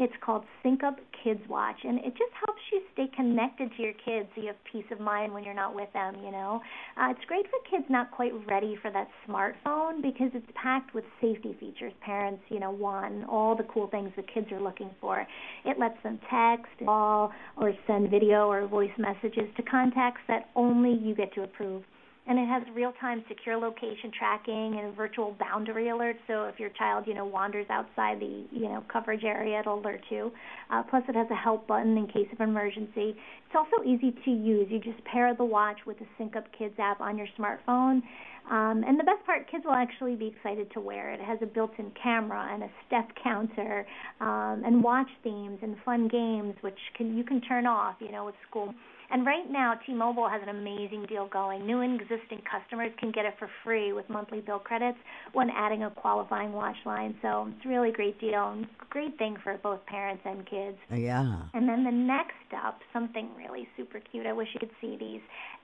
[0.00, 3.94] It's called Sync Up Kids Watch, and it just helps you stay connected to your
[3.94, 6.62] kids so you have peace of mind when you're not with them, you know.
[6.96, 11.04] Uh, it's great for kids not quite ready for that smartphone because it's packed with
[11.20, 15.26] safety features parents, you know, want, all the cool things the kids are looking for.
[15.64, 20.92] It lets them text, call, or send video or voice messages to contacts that only
[20.92, 21.82] you get to approve
[22.28, 26.18] and it has real-time secure location tracking and virtual boundary alerts.
[26.26, 30.02] So if your child, you know, wanders outside the, you know, coverage area, it'll alert
[30.10, 30.30] you.
[30.70, 33.16] Uh, plus, it has a help button in case of emergency.
[33.16, 34.68] It's also easy to use.
[34.70, 38.02] You just pair the watch with the Sync Up Kids app on your smartphone.
[38.50, 41.20] Um, and the best part, kids will actually be excited to wear it.
[41.20, 43.86] It has a built-in camera and a step counter,
[44.20, 48.24] um, and watch themes and fun games, which can you can turn off, you know,
[48.24, 48.74] with school.
[49.10, 51.66] And right now, T-Mobile has an amazing deal going.
[51.66, 54.98] New and existing customers can get it for free with monthly bill credits
[55.32, 57.14] when adding a qualifying watch line.
[57.22, 60.76] So it's a really great deal and great thing for both parents and kids.
[60.94, 61.42] Yeah.
[61.54, 62.34] And then the next
[62.64, 64.26] up, something really super cute.
[64.26, 65.20] I wish you could see these.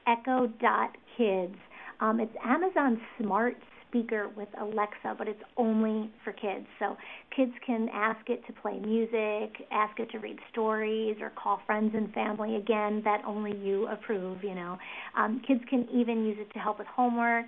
[0.06, 1.56] Echo Dot Kids.
[2.00, 3.56] Um, it's Amazon Smart
[3.94, 6.66] speaker with Alexa, but it's only for kids.
[6.78, 6.96] So
[7.34, 11.92] kids can ask it to play music, ask it to read stories, or call friends
[11.94, 12.56] and family.
[12.56, 14.42] Again, that only you approve.
[14.42, 14.78] You know,
[15.16, 17.46] um, kids can even use it to help with homework.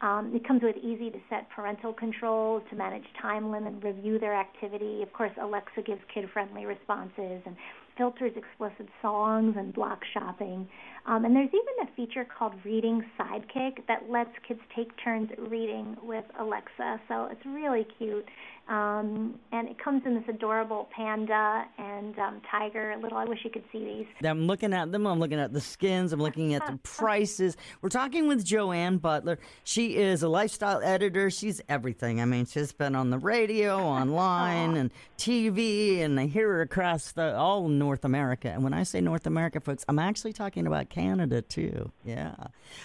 [0.00, 4.38] Um, it comes with easy to set parental controls to manage time limit review their
[4.38, 5.02] activity.
[5.02, 7.56] Of course, Alexa gives kid friendly responses and
[7.96, 10.68] filters explicit songs and block shopping.
[11.08, 15.96] Um, and there's even a feature called Reading Sidekick that lets kids take turns reading
[16.02, 17.00] with Alexa.
[17.08, 18.28] So it's really cute.
[18.68, 23.16] Um, and it comes in this adorable panda and um, tiger little.
[23.16, 24.06] I wish you could see these.
[24.22, 25.06] I'm looking at them.
[25.06, 26.12] I'm looking at the skins.
[26.12, 27.56] I'm looking at the prices.
[27.80, 29.38] We're talking with Joanne Butler.
[29.64, 31.30] She is a lifestyle editor.
[31.30, 32.20] She's everything.
[32.20, 37.12] I mean, she's been on the radio, online, and TV, and I hear her across
[37.12, 38.50] the, all North America.
[38.50, 41.90] And when I say North America, folks, I'm actually talking about Canada too.
[42.04, 42.34] Yeah.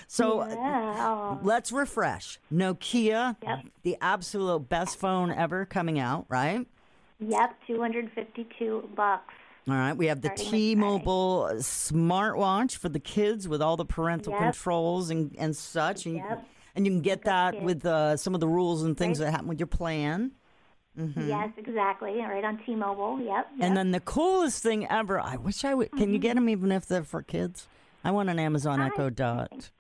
[0.08, 1.38] So yeah.
[1.42, 2.40] let's refresh.
[2.52, 3.60] Nokia, Yep.
[3.84, 6.66] the absolute best phone ever coming out, right?
[7.20, 9.34] Yep, 252 bucks.
[9.68, 14.42] All right, we have the T-Mobile smartwatch for the kids with all the parental Yep.
[14.42, 16.46] controls and, and such, and, Yep.
[16.76, 19.28] and you can get that with uh, some of the rules and things Right.
[19.28, 20.32] that happen with your plan.
[21.00, 21.28] Mhm.
[21.28, 22.20] Yes, exactly.
[22.20, 23.22] Right on T-Mobile.
[23.22, 23.48] Yep.
[23.62, 25.92] And then the coolest thing ever, I wish I would.
[25.92, 26.22] Can you Mm-hmm.
[26.22, 27.68] get them even if they're for kids?
[28.04, 29.72] I want an Amazon Echo Dot.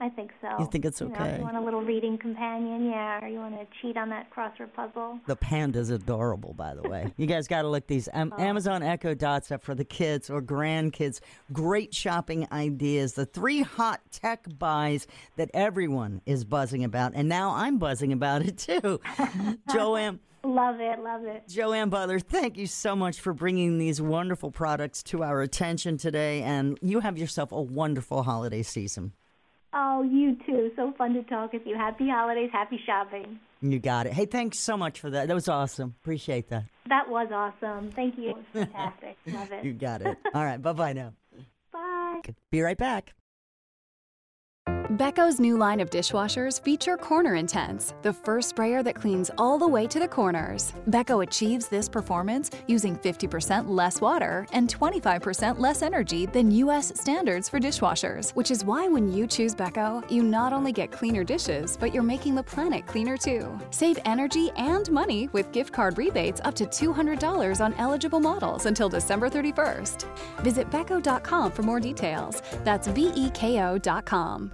[0.00, 0.48] I think so.
[0.60, 1.38] You think it's You know, okay?
[1.38, 4.72] you want a little reading companion, yeah, or you want to cheat on that crossword
[4.72, 5.18] puzzle.
[5.26, 7.12] The panda's adorable, by the way.
[7.16, 8.40] You guys got to look these Am- oh.
[8.40, 11.18] Amazon Echo Dots up for the kids or grandkids.
[11.52, 13.14] Great shopping ideas.
[13.14, 18.42] The three hot tech buys that everyone is buzzing about, and now I'm buzzing about
[18.42, 19.00] it too.
[19.72, 20.20] Joanne.
[20.44, 21.48] Love it, love it.
[21.48, 26.42] Joanne Butler, thank you so much for bringing these wonderful products to our attention today,
[26.42, 29.12] and you have yourself a wonderful holiday season.
[29.74, 30.70] Oh, you too.
[30.76, 31.76] So fun to talk with you.
[31.76, 33.38] Happy holidays, happy shopping.
[33.60, 34.12] You got it.
[34.12, 35.28] Hey, thanks so much for that.
[35.28, 35.94] That was awesome.
[36.00, 36.64] Appreciate that.
[36.88, 37.90] That was awesome.
[37.90, 38.30] Thank you.
[38.30, 39.16] It was fantastic.
[39.26, 39.64] love it.
[39.64, 40.16] You got it.
[40.32, 40.62] All right.
[40.62, 41.12] Bye bye now.
[41.72, 42.20] Bye.
[42.50, 43.14] Be right back.
[44.92, 49.68] Beko's new line of dishwashers feature Corner Intense, the first sprayer that cleans all the
[49.68, 50.72] way to the corners.
[50.88, 57.50] Beko achieves this performance using 50% less water and 25% less energy than US standards
[57.50, 61.76] for dishwashers, which is why when you choose Beko, you not only get cleaner dishes,
[61.76, 63.46] but you're making the planet cleaner too.
[63.68, 68.88] Save energy and money with gift card rebates up to $200 on eligible models until
[68.88, 70.06] December 31st.
[70.40, 72.40] Visit Beko.com for more details.
[72.64, 74.50] That's B E K O.com.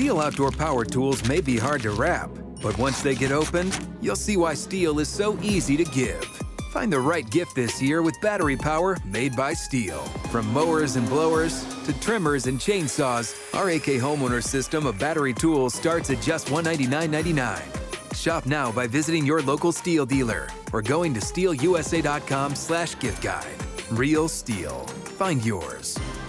[0.00, 2.30] Stihl outdoor power tools may be hard to wrap,
[2.62, 6.24] but once they get opened, you'll see why Stihl is so easy to give.
[6.72, 10.00] Find the right gift this year with battery power made by Stihl.
[10.30, 15.74] From mowers and blowers to trimmers and chainsaws, our AK homeowner system of battery tools
[15.74, 18.14] starts at just $199.99.
[18.14, 23.56] Shop now by visiting your local Stihl dealer or going to stihlusa.com slash gift guide.
[23.90, 24.88] Real Stihl.
[24.90, 25.98] Find yours.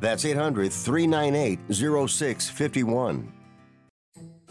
[0.00, 3.32] That's 800 398 0651.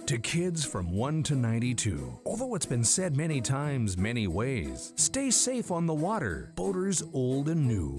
[0.07, 5.31] To kids from 1 to 92, although it's been said many times, many ways, stay
[5.31, 7.97] safe on the water, boaters old and new.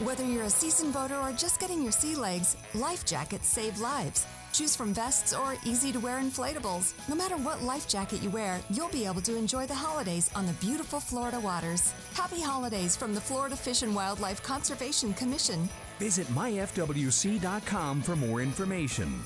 [0.00, 4.26] Whether you're a seasoned boater or just getting your sea legs, life jackets save lives.
[4.58, 6.92] Choose from vests or easy to wear inflatables.
[7.08, 10.46] No matter what life jacket you wear, you'll be able to enjoy the holidays on
[10.46, 11.92] the beautiful Florida waters.
[12.14, 15.68] Happy holidays from the Florida Fish and Wildlife Conservation Commission.
[16.00, 19.22] Visit myfwc.com for more information.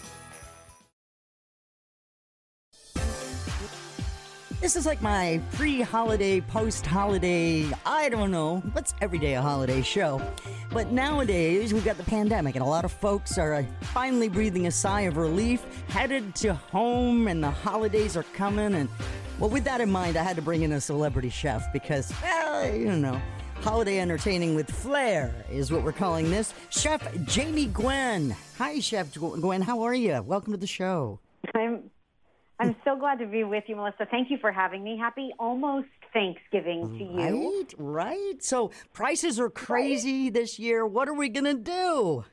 [4.63, 9.43] This is like my pre holiday, post holiday, I don't know, what's every day a
[9.43, 10.23] holiday show.
[10.71, 14.69] But nowadays, we've got the pandemic, and a lot of folks are uh, finally breathing
[14.69, 18.77] a sigh of relief, headed to home, and the holidays are coming.
[18.77, 18.89] And
[19.41, 22.73] well, with that in mind, I had to bring in a celebrity chef because, well,
[22.73, 23.21] you know,
[23.63, 26.55] holiday entertaining with flair is what we're calling this.
[26.71, 28.37] Chef Jamie Gwen.
[28.59, 29.61] Hi, Chef Gwen.
[29.61, 30.23] How are you?
[30.23, 31.19] Welcome to the show.
[31.53, 31.91] I'm
[32.63, 34.07] I'm so glad to be with you, Melissa.
[34.09, 34.97] Thank you for having me.
[34.97, 37.67] Happy almost Thanksgiving to you.
[37.75, 38.43] Right, right.
[38.45, 40.87] So prices are crazy this year.
[40.87, 42.25] What are we gonna do?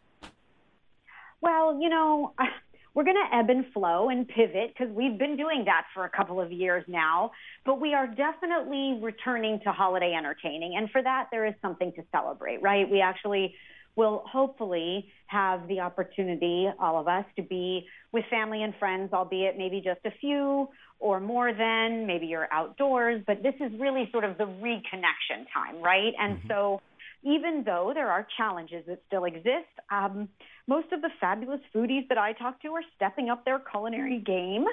[1.42, 2.34] Well, you know,
[2.94, 6.10] we're going to ebb and flow and pivot because we've been doing that for a
[6.10, 7.32] couple of years now.
[7.66, 10.76] But we are definitely returning to holiday entertaining.
[10.76, 12.90] And for that, there is something to celebrate, right?
[12.90, 13.56] We actually
[14.00, 19.58] will hopefully have the opportunity, all of us, to be with family and friends, albeit
[19.58, 20.70] maybe just a few
[21.00, 25.82] or more than, maybe you're outdoors, but this is really sort of the reconnection time,
[25.84, 26.14] right?
[26.18, 26.48] And mm-hmm.
[26.48, 26.82] so
[27.24, 30.30] even though there are challenges that still exist, um,
[30.70, 34.66] most of the fabulous foodies that I talk to are stepping up their culinary game.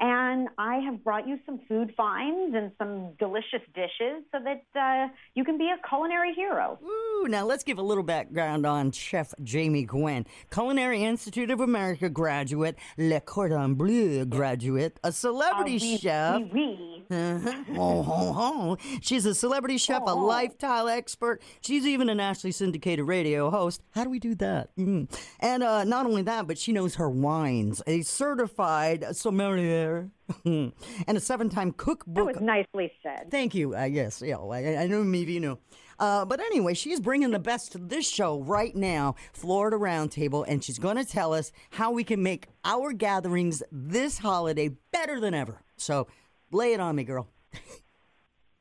[0.00, 5.12] And I have brought you some food finds and some delicious dishes so that uh,
[5.36, 6.76] you can be a culinary hero.
[6.84, 12.08] Ooh, now let's give a little background on Chef Jamie Gwen, Culinary Institute of America
[12.08, 16.40] graduate, Le Cordon Bleu graduate, a celebrity oh, oui, chef.
[16.40, 17.04] Oui, oui.
[17.10, 17.64] Uh-huh.
[17.76, 18.98] oh, oh, oh.
[19.00, 21.40] She's a celebrity chef, oh, a lifestyle expert.
[21.60, 23.80] She's even a nationally syndicated radio host.
[23.92, 24.74] How do we do that?
[24.76, 25.08] Mm.
[25.44, 27.82] And uh, not only that, but she knows her wines.
[27.86, 30.10] A certified sommelier
[30.44, 30.72] and
[31.06, 32.26] a seven-time cookbook.
[32.26, 33.30] That was nicely said.
[33.30, 33.76] Thank you.
[33.76, 35.58] Uh, yes, yeah, I, I know maybe you know.
[35.98, 40.64] Uh, but anyway, she's bringing the best to this show right now, Florida Roundtable, and
[40.64, 45.34] she's going to tell us how we can make our gatherings this holiday better than
[45.34, 45.62] ever.
[45.76, 46.08] So
[46.54, 47.26] Lay it on me, girl.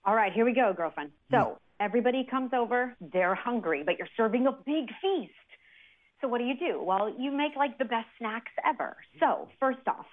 [0.05, 1.11] All right, here we go, girlfriend.
[1.29, 5.31] So everybody comes over, they're hungry, but you're serving a big feast.
[6.23, 6.81] So what do you do?
[6.81, 8.95] Well, you make like the best snacks ever.
[9.19, 10.05] So first off,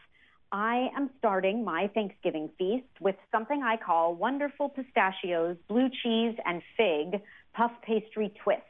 [0.51, 6.63] I am starting my Thanksgiving feast with something I call wonderful pistachios, blue cheese, and
[6.77, 7.23] fig
[7.55, 8.65] puff pastry twists.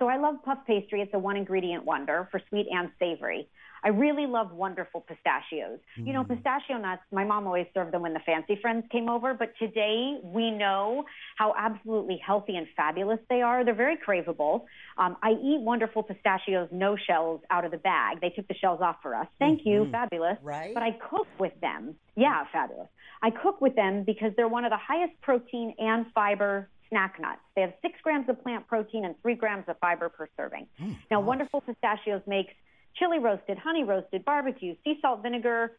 [0.00, 1.00] So I love puff pastry.
[1.00, 3.46] It's a one ingredient wonder for sweet and savory.
[3.84, 5.78] I really love wonderful pistachios.
[5.98, 6.06] Mm.
[6.06, 6.34] You know, mm.
[6.34, 10.18] pistachio nuts, my mom always served them when the fancy friends came over, but today
[10.22, 11.04] we know
[11.36, 13.64] how absolutely healthy and fabulous they are.
[13.64, 14.64] They're very craveable.
[14.96, 18.20] Um, I eat wonderful pistachios, no shells out of the bag.
[18.20, 19.26] They took the shells off for us.
[19.38, 19.68] Thank mm-hmm.
[19.68, 20.38] you, fabulous.
[20.42, 20.72] Right.
[20.72, 21.96] But I cook with them.
[22.16, 22.88] Yeah, fabulous.
[23.22, 27.40] I cook with them because they're one of the highest protein and fiber snack nuts.
[27.56, 30.66] They have six grams of plant protein and three grams of fiber per serving.
[30.80, 31.26] Mm, now, gosh.
[31.26, 32.52] Wonderful Pistachios makes
[32.96, 35.72] chili roasted, honey roasted, barbecue, sea salt vinegar,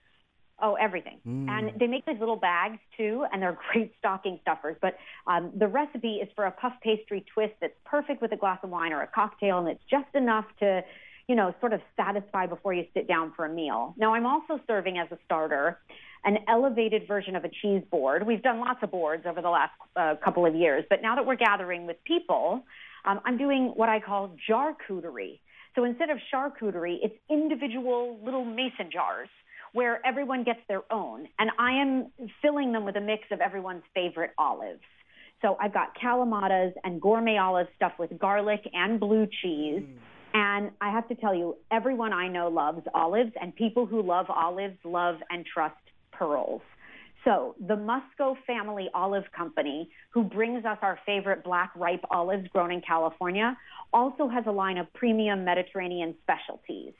[0.61, 1.19] oh, everything.
[1.27, 1.49] Mm.
[1.49, 4.77] And they make these little bags too, and they're great stocking stuffers.
[4.81, 4.97] But
[5.27, 8.69] um, the recipe is for a puff pastry twist that's perfect with a glass of
[8.69, 10.81] wine or a cocktail, and it's just enough to,
[11.27, 13.93] you know, sort of satisfy before you sit down for a meal.
[13.97, 15.79] Now, I'm also serving as a starter
[16.25, 18.25] an elevated version of a cheese board.
[18.25, 21.25] We've done lots of boards over the last uh, couple of years, but now that
[21.25, 22.65] we're gathering with people,
[23.05, 25.39] um, I'm doing what I call jarcuterie.
[25.75, 29.29] So instead of charcuterie, it's individual little mason jars
[29.73, 31.27] where everyone gets their own.
[31.37, 32.11] And I am
[32.41, 34.79] filling them with a mix of everyone's favorite olives.
[35.41, 39.83] So I've got kalamatas and gourmet olives stuffed with garlic and blue cheese.
[39.83, 39.97] Mm.
[40.33, 44.25] And I have to tell you, everyone I know loves olives, and people who love
[44.29, 45.75] olives love and trust
[46.11, 46.61] pearls.
[47.25, 52.71] So the Musco Family Olive Company, who brings us our favorite black ripe olives grown
[52.71, 53.57] in California,
[53.91, 56.93] also has a line of premium Mediterranean specialties.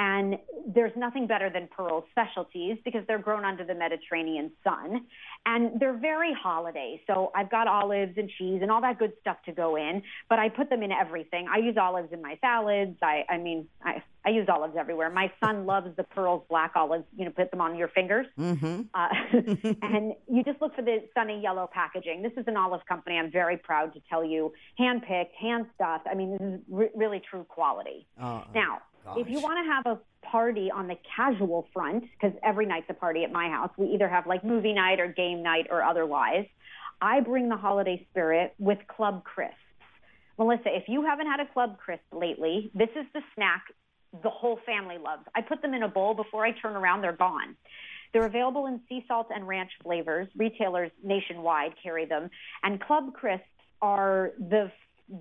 [0.00, 5.04] And there's nothing better than Pearl specialties because they're grown under the Mediterranean sun.
[5.44, 7.02] And they're very holiday.
[7.06, 10.38] So I've got olives and cheese and all that good stuff to go in, but
[10.38, 11.48] I put them in everything.
[11.52, 12.96] I use olives in my salads.
[13.02, 15.10] I, I mean, I, I use olives everywhere.
[15.10, 17.04] My son loves the Pearls black olives.
[17.14, 18.26] You know, put them on your fingers.
[18.38, 18.82] Mm-hmm.
[18.94, 19.08] Uh,
[19.82, 22.22] and you just look for the sunny yellow packaging.
[22.22, 23.18] This is an olive company.
[23.18, 26.06] I'm very proud to tell you, hand picked, hand stuffed.
[26.10, 28.06] I mean, this is re- really true quality.
[28.18, 29.18] Uh, now, Gosh.
[29.18, 32.94] If you want to have a party on the casual front, because every night's a
[32.94, 36.46] party at my house, we either have like movie night or game night or otherwise.
[37.00, 39.56] I bring the holiday spirit with Club Crisps.
[40.38, 43.64] Melissa, if you haven't had a Club Crisp lately, this is the snack
[44.22, 45.22] the whole family loves.
[45.34, 47.56] I put them in a bowl before I turn around, they're gone.
[48.12, 50.28] They're available in sea salt and ranch flavors.
[50.36, 52.28] Retailers nationwide carry them.
[52.62, 53.44] And Club Crisps
[53.80, 54.72] are the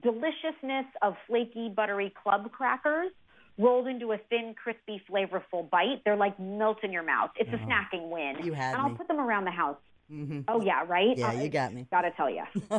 [0.01, 3.11] deliciousness of flaky, buttery club crackers
[3.59, 6.01] rolled into a thin, crispy, flavorful bite.
[6.05, 7.29] They're like melt in your mouth.
[7.35, 8.43] It's a snacking win.
[8.43, 8.95] You had and I'll me.
[8.95, 9.77] put them around the house.
[10.11, 10.45] Mhm.
[10.47, 11.15] Oh yeah, right.
[11.15, 11.85] Yeah, Uh, you got me.
[11.91, 12.43] Gotta tell you,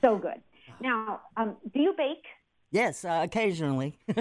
[0.00, 0.40] so good.
[0.80, 2.24] Now, um, do you bake?
[2.70, 3.98] Yes, uh, occasionally.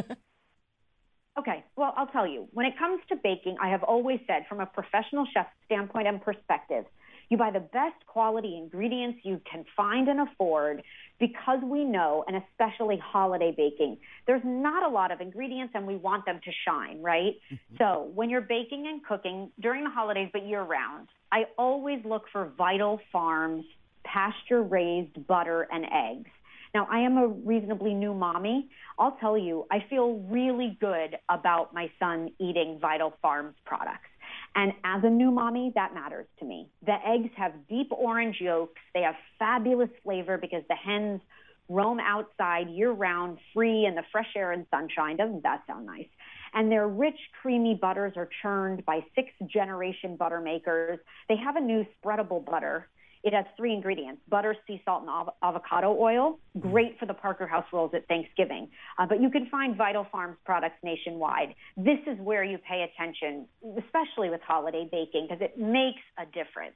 [1.39, 2.49] Okay, well, I'll tell you.
[2.51, 6.21] When it comes to baking, I have always said, from a professional chef standpoint and
[6.21, 6.83] perspective,
[7.31, 10.83] you buy the best quality ingredients you can find and afford
[11.17, 15.95] because we know, and especially holiday baking, there's not a lot of ingredients and we
[15.95, 17.35] want them to shine, right?
[17.51, 17.75] Mm-hmm.
[17.77, 22.23] So when you're baking and cooking during the holidays, but year round, I always look
[22.33, 23.65] for Vital Farms
[24.03, 26.29] pasture raised butter and eggs.
[26.73, 28.69] Now, I am a reasonably new mommy.
[28.97, 34.10] I'll tell you, I feel really good about my son eating Vital Farms products.
[34.55, 36.69] And as a new mommy, that matters to me.
[36.85, 38.81] The eggs have deep orange yolks.
[38.93, 41.21] They have fabulous flavor because the hens
[41.69, 45.15] roam outside year round, free in the fresh air and sunshine.
[45.15, 46.09] Doesn't that sound nice?
[46.53, 50.99] And their rich, creamy butters are churned by six generation butter makers.
[51.29, 52.89] They have a new spreadable butter.
[53.23, 56.39] It has three ingredients butter, sea salt, and av- avocado oil.
[56.59, 58.69] Great for the Parker House rolls at Thanksgiving.
[58.97, 61.53] Uh, but you can find Vital Farms products nationwide.
[61.77, 63.47] This is where you pay attention,
[63.77, 66.75] especially with holiday baking, because it makes a difference.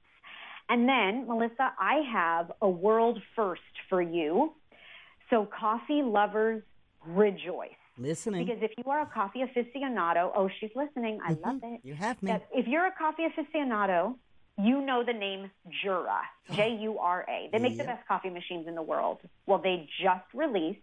[0.70, 4.54] And then, Melissa, I have a world first for you.
[5.30, 6.64] So, coffee lovers,
[7.06, 7.70] rejoice.
[7.98, 8.46] Listening.
[8.46, 11.20] Because if you are a coffee aficionado, oh, she's listening.
[11.26, 11.80] I love it.
[11.84, 12.32] You have me.
[12.32, 14.16] That if you're a coffee aficionado,
[14.58, 15.52] you know the name
[15.84, 17.50] Jura, J U R A.
[17.52, 19.20] They make the best coffee machines in the world.
[19.46, 20.80] Well, they just released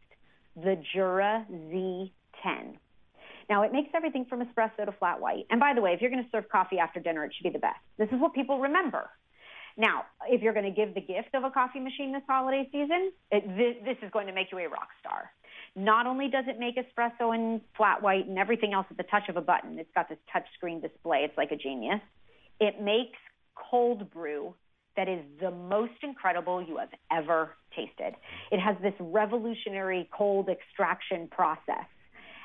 [0.57, 2.77] the Jura Z10.
[3.49, 5.47] Now, it makes everything from espresso to flat white.
[5.51, 7.51] And by the way, if you're going to serve coffee after dinner, it should be
[7.51, 7.81] the best.
[7.99, 9.11] This is what people remember.
[9.77, 13.13] Now, if you're going to give the gift of a coffee machine this holiday season,
[13.31, 15.31] it, this, this is going to make you a rock star.
[15.75, 19.29] Not only does it make espresso and flat white and everything else at the touch
[19.31, 21.25] of a button, it's got this touch screen display.
[21.25, 22.01] It's like a genius.
[22.61, 23.19] It makes
[23.55, 24.55] cold brew
[24.97, 28.15] that is the most incredible you have ever tasted.
[28.51, 31.87] It has this revolutionary cold extraction process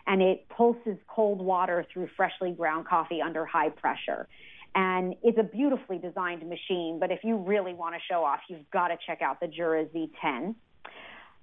[0.05, 4.27] and it pulses cold water through freshly ground coffee under high pressure.
[4.73, 8.69] And it's a beautifully designed machine, but if you really want to show off, you've
[8.71, 10.55] got to check out the Jura Z10.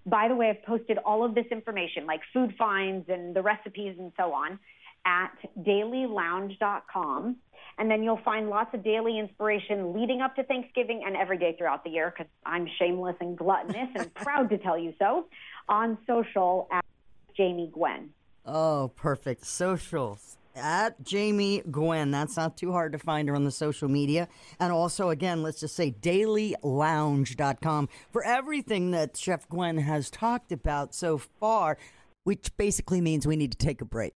[0.07, 3.97] By the way, I've posted all of this information, like food finds and the recipes
[3.99, 4.59] and so on,
[5.07, 7.37] at dailylounge.com.
[7.77, 11.57] And then you'll find lots of daily inspiration leading up to Thanksgiving and every day
[11.59, 15.27] throughout the year, because I'm shameless and gluttonous and proud to tell you so,
[15.69, 16.85] on social at
[17.37, 18.11] Jamie Gwen.
[18.47, 19.45] Oh, perfect.
[19.45, 22.11] Socials at Jamie Gwen.
[22.11, 24.29] That's not too hard to find her on the social media.
[24.61, 30.95] And also, again, let's just say dailylounge.com for everything that Chef Gwen has talked about
[30.95, 31.77] so far,
[32.25, 34.13] which basically means we need to take a break.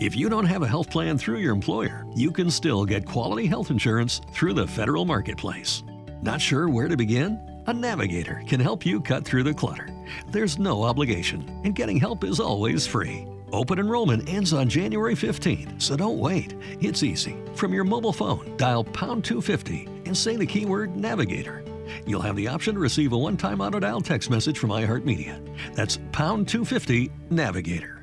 [0.00, 3.46] If you don't have a health plan through your employer, you can still get quality
[3.46, 5.84] health insurance through the federal marketplace.
[6.20, 7.38] Not sure where to begin?
[7.66, 9.88] A navigator can help you cut through the clutter.
[10.30, 13.26] There's no obligation, and getting help is always free.
[13.52, 16.54] Open enrollment ends on January 15th, so don't wait.
[16.80, 17.36] It's easy.
[17.54, 21.64] From your mobile phone, dial pound 250 and say the keyword navigator.
[22.04, 25.38] You'll have the option to receive a one time auto dial text message from iHeartMedia.
[25.74, 27.93] That's pound 250 navigator.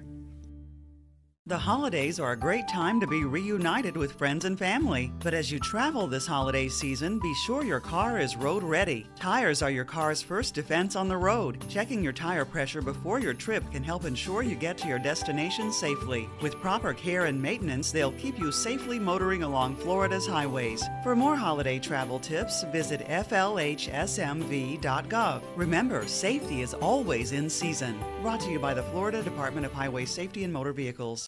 [1.52, 5.12] The holidays are a great time to be reunited with friends and family.
[5.20, 9.06] But as you travel this holiday season, be sure your car is road ready.
[9.18, 11.62] Tires are your car's first defense on the road.
[11.68, 15.74] Checking your tire pressure before your trip can help ensure you get to your destination
[15.74, 16.30] safely.
[16.42, 20.82] With proper care and maintenance, they'll keep you safely motoring along Florida's highways.
[21.04, 25.42] For more holiday travel tips, visit FLHSMV.gov.
[25.58, 28.00] Remember, safety is always in season.
[28.22, 31.28] Brought to you by the Florida Department of Highway Safety and Motor Vehicles.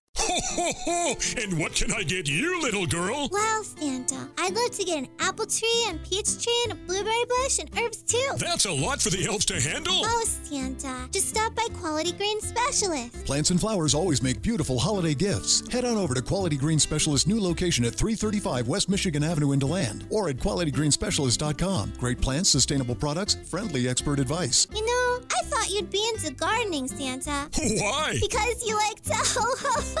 [0.17, 1.15] Ho, ho, ho!
[1.41, 3.27] And what can I get you, little girl?
[3.31, 7.25] Well, Santa, I'd love to get an apple tree and peach tree and a blueberry
[7.27, 8.29] bush and herbs too.
[8.37, 10.01] That's a lot for the elves to handle.
[10.03, 13.25] Oh, Santa, just stop by Quality Green Specialist.
[13.25, 15.63] Plants and flowers always make beautiful holiday gifts.
[15.71, 19.59] Head on over to Quality Green Specialist new location at 335 West Michigan Avenue in
[19.59, 21.93] DeLand or at qualitygreenspecialist.com.
[21.99, 24.67] Great plants, sustainable products, friendly expert advice.
[24.73, 27.49] You know, I thought you'd be into gardening, Santa.
[27.57, 28.17] Why?
[28.21, 30.00] Because you like to ho ho ho.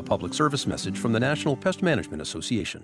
[0.00, 2.82] A public service message from the National Pest Management Association.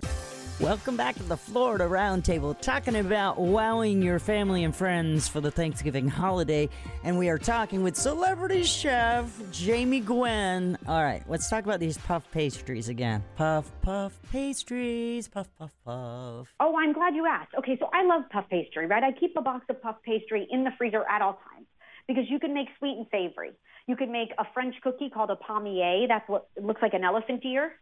[0.59, 5.49] Welcome back to the Florida Roundtable, talking about wowing your family and friends for the
[5.49, 6.69] Thanksgiving holiday.
[7.03, 10.77] And we are talking with celebrity chef Jamie Gwen.
[10.87, 13.23] All right, let's talk about these puff pastries again.
[13.35, 16.53] Puff, puff pastries, puff, puff, puff.
[16.59, 17.55] Oh, I'm glad you asked.
[17.57, 19.03] Okay, so I love puff pastry, right?
[19.03, 21.65] I keep a box of puff pastry in the freezer at all times
[22.07, 23.51] because you can make sweet and savory.
[23.87, 26.07] You can make a French cookie called a palmier.
[26.07, 27.73] That's what looks like an elephant ear.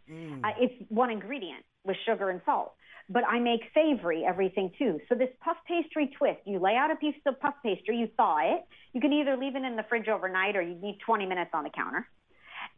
[0.44, 2.74] Uh, it's one ingredient with sugar and salt.
[3.08, 5.00] But I make savory everything too.
[5.08, 8.38] So this puff pastry twist, you lay out a piece of puff pastry, you thaw
[8.40, 8.66] it.
[8.94, 11.64] You can either leave it in the fridge overnight or you need 20 minutes on
[11.64, 12.08] the counter.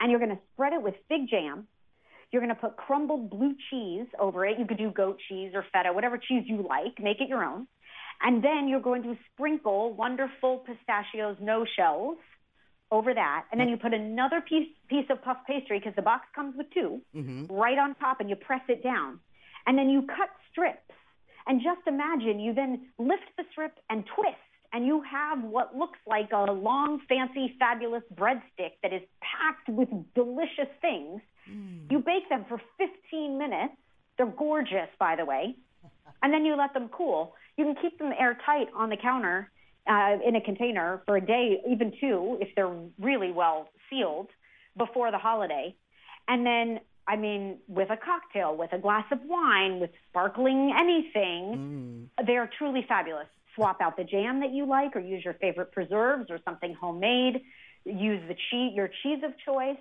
[0.01, 1.67] And you're going to spread it with fig jam.
[2.31, 4.59] You're going to put crumbled blue cheese over it.
[4.59, 6.99] You could do goat cheese or feta, whatever cheese you like.
[7.01, 7.67] Make it your own.
[8.22, 12.18] And then you're going to sprinkle wonderful pistachios, no shells,
[12.91, 13.45] over that.
[13.51, 16.68] And then you put another piece piece of puff pastry because the box comes with
[16.74, 17.53] 2 mm-hmm.
[17.53, 19.20] right on top, and you press it down.
[19.65, 20.80] And then you cut strips.
[21.45, 24.36] And just imagine you then lift the strip and twist,
[24.74, 29.89] and you have what looks like a long, fancy, fabulous breadstick that is packed with
[30.13, 31.22] delicious things.
[31.49, 31.89] Mm.
[31.91, 33.74] You bake them for 15 minutes.
[34.18, 35.55] They're gorgeous, by the way.
[36.22, 37.34] And then you let them cool.
[37.57, 39.51] You can keep them airtight on the counter
[39.87, 44.27] uh, in a container for a day, even two, if they're really well sealed
[44.77, 45.75] before the holiday.
[46.27, 52.09] And then, I mean, with a cocktail, with a glass of wine, with sparkling anything,
[52.25, 53.27] they are truly fabulous.
[53.55, 57.41] Swap out the jam that you like, or use your favorite preserves or something homemade.
[57.85, 59.77] Use the cheese, your cheese of choice.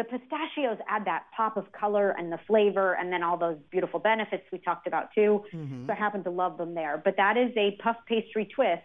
[0.00, 4.00] The pistachios add that pop of color and the flavor, and then all those beautiful
[4.00, 5.44] benefits we talked about too.
[5.52, 5.86] Mm-hmm.
[5.86, 7.02] So I happen to love them there.
[7.04, 8.80] But that is a puff pastry twist.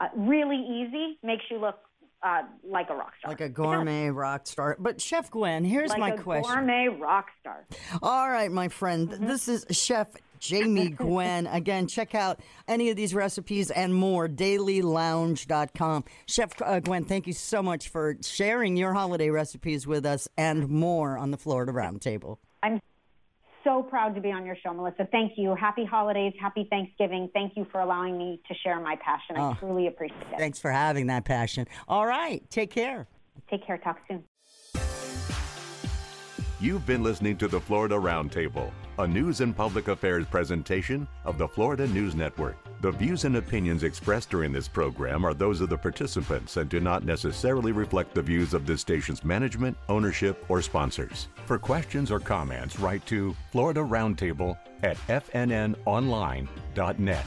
[0.00, 1.76] Uh, really easy, makes you look
[2.22, 3.30] uh, like a rock star.
[3.30, 4.76] Like a gourmet rock star.
[4.78, 6.54] But Chef Gwen, here's like my a question.
[6.54, 7.66] gourmet rock star.
[8.02, 9.08] All right, my friend.
[9.08, 9.26] Mm-hmm.
[9.26, 10.08] This is Chef
[10.38, 11.46] Jamie Gwen.
[11.46, 16.04] Again, check out any of these recipes and more, dailylounge.com.
[16.26, 20.68] Chef uh, Gwen, thank you so much for sharing your holiday recipes with us and
[20.68, 22.38] more on the Florida Roundtable.
[22.62, 22.80] I'm
[23.64, 25.08] so proud to be on your show, Melissa.
[25.12, 25.54] Thank you.
[25.54, 26.32] Happy holidays.
[26.40, 27.28] Happy Thanksgiving.
[27.34, 29.36] Thank you for allowing me to share my passion.
[29.36, 29.54] I Oh.
[29.58, 30.38] truly appreciate it.
[30.38, 31.66] Thanks for having that passion.
[31.88, 33.06] All right, take care.
[33.50, 33.78] Take care.
[33.78, 34.24] Talk soon.
[36.62, 41.48] You've been listening to the Florida Roundtable, a news and public affairs presentation of the
[41.48, 42.56] Florida News Network.
[42.82, 46.78] The views and opinions expressed during this program are those of the participants and do
[46.78, 51.26] not necessarily reflect the views of this station's management, ownership, or sponsors.
[51.46, 57.26] For questions or comments, write to Florida Roundtable at fnnonline.net.